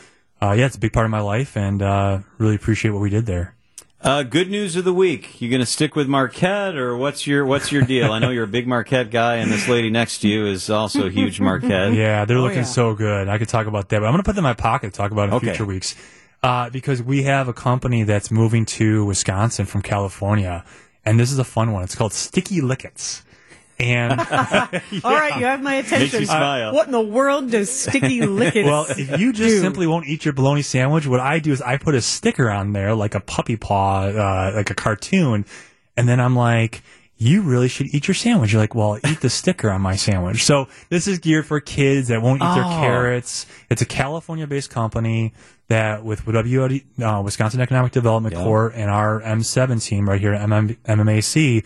uh, 0.41 0.51
yeah, 0.51 0.67
it's 0.67 0.75
a 0.75 0.79
big 0.79 0.93
part 0.93 1.05
of 1.05 1.11
my 1.11 1.19
life 1.19 1.57
and 1.57 1.81
uh, 1.81 2.19
really 2.37 2.55
appreciate 2.55 2.91
what 2.91 3.01
we 3.01 3.09
did 3.09 3.25
there. 3.25 3.55
Uh, 4.01 4.23
good 4.23 4.49
news 4.49 4.77
of 4.77 4.85
the 4.85 4.93
week. 4.93 5.41
You 5.41 5.49
going 5.49 5.59
to 5.59 5.65
stick 5.65 5.93
with 5.93 6.07
Marquette, 6.07 6.77
or 6.77 6.95
what's 6.95 7.27
your 7.27 7.45
what's 7.45 7.69
your 7.69 7.81
deal? 7.81 8.13
I 8.13 8.19
know 8.19 8.29
you're 8.29 8.45
a 8.45 8.47
big 8.47 8.65
Marquette 8.65 9.11
guy, 9.11 9.35
and 9.37 9.51
this 9.51 9.67
lady 9.67 9.89
next 9.89 10.19
to 10.19 10.29
you 10.29 10.45
is 10.47 10.69
also 10.69 11.07
a 11.07 11.09
huge 11.09 11.41
Marquette. 11.41 11.93
Yeah, 11.99 12.23
they're 12.23 12.37
Oh, 12.37 12.41
looking 12.41 12.59
yeah. 12.59 12.63
so 12.63 12.93
good. 12.95 13.27
I 13.27 13.37
could 13.37 13.49
talk 13.49 13.67
about 13.67 13.89
that, 13.89 13.99
but 13.99 14.05
I'm 14.05 14.13
going 14.13 14.23
to 14.23 14.25
put 14.25 14.35
them 14.35 14.45
in 14.45 14.49
my 14.49 14.53
pocket 14.53 14.93
to 14.93 14.97
talk 14.97 15.11
about 15.11 15.27
in 15.29 15.35
Okay. 15.35 15.47
future 15.47 15.65
weeks. 15.65 15.95
Uh, 16.41 16.69
because 16.69 17.03
we 17.03 17.23
have 17.23 17.49
a 17.49 17.53
company 17.53 18.03
that's 18.03 18.31
moving 18.31 18.65
to 18.65 19.03
Wisconsin 19.03 19.65
from 19.65 19.81
California, 19.81 20.63
and 21.03 21.19
this 21.19 21.33
is 21.33 21.37
a 21.39 21.43
fun 21.43 21.73
one. 21.73 21.83
It's 21.83 21.95
called 21.95 22.13
Sticky 22.13 22.61
Lickets. 22.61 23.23
And 23.79 24.11
All 25.03 25.13
right, 25.13 25.39
you 25.39 25.45
have 25.45 25.61
my 25.61 25.75
attention. 25.75 26.19
you 26.21 26.25
smile. 26.25 26.73
What 26.73 26.87
in 26.87 26.91
the 26.91 26.99
world 27.01 27.51
does 27.51 27.71
sticky 27.71 28.21
lickets? 28.25 28.65
well, 28.67 28.85
if 28.89 29.19
you 29.19 29.31
just 29.31 29.61
simply 29.61 29.87
won't 29.87 30.07
eat 30.07 30.25
your 30.25 30.33
bologna 30.33 30.61
sandwich, 30.61 31.07
what 31.07 31.19
I 31.21 31.39
do 31.39 31.51
is 31.51 31.61
I 31.61 31.77
put 31.77 31.95
a 31.95 32.01
sticker 32.01 32.49
on 32.49 32.73
there, 32.73 32.93
like 32.93 33.15
a 33.15 33.19
puppy 33.21 33.55
paw, 33.55 34.03
uh, 34.07 34.51
like 34.55 34.69
a 34.69 34.75
cartoon, 34.75 35.45
and 35.95 36.09
then 36.09 36.19
I'm 36.19 36.35
like, 36.35 36.81
you 37.21 37.41
really 37.41 37.67
should 37.67 37.87
eat 37.93 38.07
your 38.07 38.15
sandwich. 38.15 38.53
You're 38.53 38.61
like, 38.61 38.75
well, 38.75 38.97
eat 39.05 39.19
the 39.21 39.29
sticker 39.29 39.69
on 39.69 39.81
my 39.81 39.95
sandwich. 39.97 40.43
So 40.45 40.67
this 40.89 41.05
is 41.07 41.19
geared 41.19 41.45
for 41.45 41.59
kids 41.59 42.07
that 42.07 42.21
won't 42.21 42.41
eat 42.41 42.55
their 42.55 42.63
Oh. 42.63 42.79
carrots. 42.79 43.45
It's 43.69 43.81
a 43.81 43.85
California-based 43.85 44.69
company 44.69 45.33
that 45.67 46.03
with 46.05 46.25
WOD, 46.25 46.81
uh, 47.03 47.21
Wisconsin 47.21 47.59
Economic 47.59 47.91
Development 47.91 48.33
Corps 48.33 48.69
and 48.69 48.89
our 48.89 49.21
M7 49.21 49.83
team 49.85 50.07
right 50.07 50.19
here 50.19 50.33
at 50.33 50.41
MM, 50.47 50.77
MMAC 50.85 51.65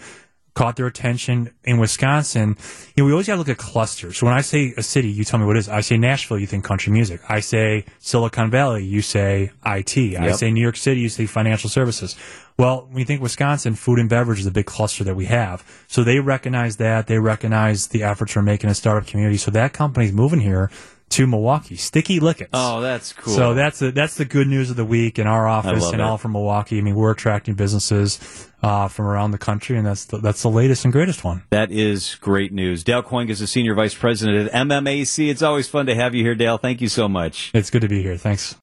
caught 0.54 0.76
their 0.76 0.86
attention 0.86 1.52
in 1.64 1.80
Wisconsin. 1.80 2.58
You 2.96 3.04
know, 3.04 3.06
we 3.06 3.12
always 3.12 3.28
got 3.28 3.34
to 3.34 3.40
look 3.40 3.50
at 3.50 3.58
clusters. 3.58 4.18
So 4.18 4.28
when 4.28 4.36
I 4.36 4.42
say 4.42 4.74
a 4.78 4.84
city, 4.84 5.10
you 5.10 5.24
tell 5.24 5.40
me 5.40 5.46
what 5.46 5.56
it 5.56 5.60
is. 5.60 5.70
I 5.70 5.82
say 5.82 5.98
Nashville, 5.98 6.38
you 6.38 6.48
think 6.48 6.64
country 6.64 6.94
music. 6.94 7.22
I 7.28 7.40
say 7.40 7.86
Silicon 8.00 8.52
Valley, 8.52 8.84
you 8.86 9.02
say 9.02 9.52
IT. 9.66 9.98
I 9.98 10.32
say 10.34 10.52
New 10.52 10.62
York 10.62 10.78
City, 10.78 11.02
you 11.02 11.10
say 11.10 11.26
financial 11.26 11.70
services. 11.70 12.16
Well, 12.58 12.88
when 12.90 13.00
you 13.00 13.06
think 13.06 13.22
Wisconsin, 13.22 13.74
food 13.74 13.98
and 13.98 14.08
beverage 14.08 14.40
is 14.40 14.46
a 14.46 14.52
big 14.52 14.68
cluster 14.68 15.04
that 15.06 15.16
we 15.16 15.26
have. 15.26 15.64
So 15.88 16.04
they 16.04 16.20
recognize 16.20 16.78
that. 16.78 17.08
They 17.08 17.18
recognize 17.18 17.88
the 17.88 18.04
efforts 18.04 18.36
we're 18.36 18.44
making 18.44 18.68
in 18.68 18.72
a 18.72 18.76
startup 18.76 19.08
community. 19.08 19.38
So 19.38 19.50
that 19.52 19.74
company's 19.74 20.14
moving 20.14 20.40
here 20.40 20.70
to 21.14 21.28
Milwaukee. 21.28 21.76
Sticky 21.76 22.20
Lickets. 22.20 22.50
Oh, 22.54 22.82
that's 22.82 23.14
cool. 23.14 23.34
So 23.34 23.54
that's 23.54 23.80
the 23.80 23.92
that's 23.92 24.16
the 24.16 24.26
good 24.26 24.48
news 24.48 24.70
of 24.70 24.76
the 24.76 24.86
week 24.86 25.20
in 25.20 25.28
our 25.28 25.48
office 25.48 25.86
and 25.86 25.96
it. 25.96 26.02
all 26.02 26.18
from 26.18 26.32
Milwaukee. 26.32 26.80
I 26.80 26.82
mean, 26.82 26.96
we're 26.96 27.12
attracting 27.12 27.54
businesses 27.54 28.50
uh, 28.64 28.88
from 28.88 29.06
around 29.06 29.32
the 29.32 29.38
country, 29.38 29.78
and 29.78 29.86
that's 29.86 30.06
the, 30.06 30.18
that's 30.18 30.42
the 30.42 30.50
latest 30.50 30.86
and 30.86 30.92
greatest 30.92 31.24
one. 31.24 31.44
That 31.52 31.72
is 31.72 32.16
great 32.16 32.52
news. 32.52 32.84
Dale 32.84 33.04
Kooyenga 33.04 33.30
is 33.30 33.40
the 33.40 33.48
Senior 33.48 33.76
Vice 33.76 33.94
President 33.94 34.48
at 34.48 34.68
MMAC. 34.68 35.30
It's 35.30 35.44
always 35.44 35.68
fun 35.68 35.86
to 35.86 35.96
have 35.96 36.16
you 36.16 36.24
here, 36.24 36.36
Dale. 36.36 36.58
Thank 36.58 36.82
you 36.82 36.88
so 36.88 37.08
much. 37.08 37.52
It's 37.54 37.70
good 37.70 37.82
to 37.82 37.90
be 37.90 38.02
here. 38.02 38.18
Thanks. 38.18 38.56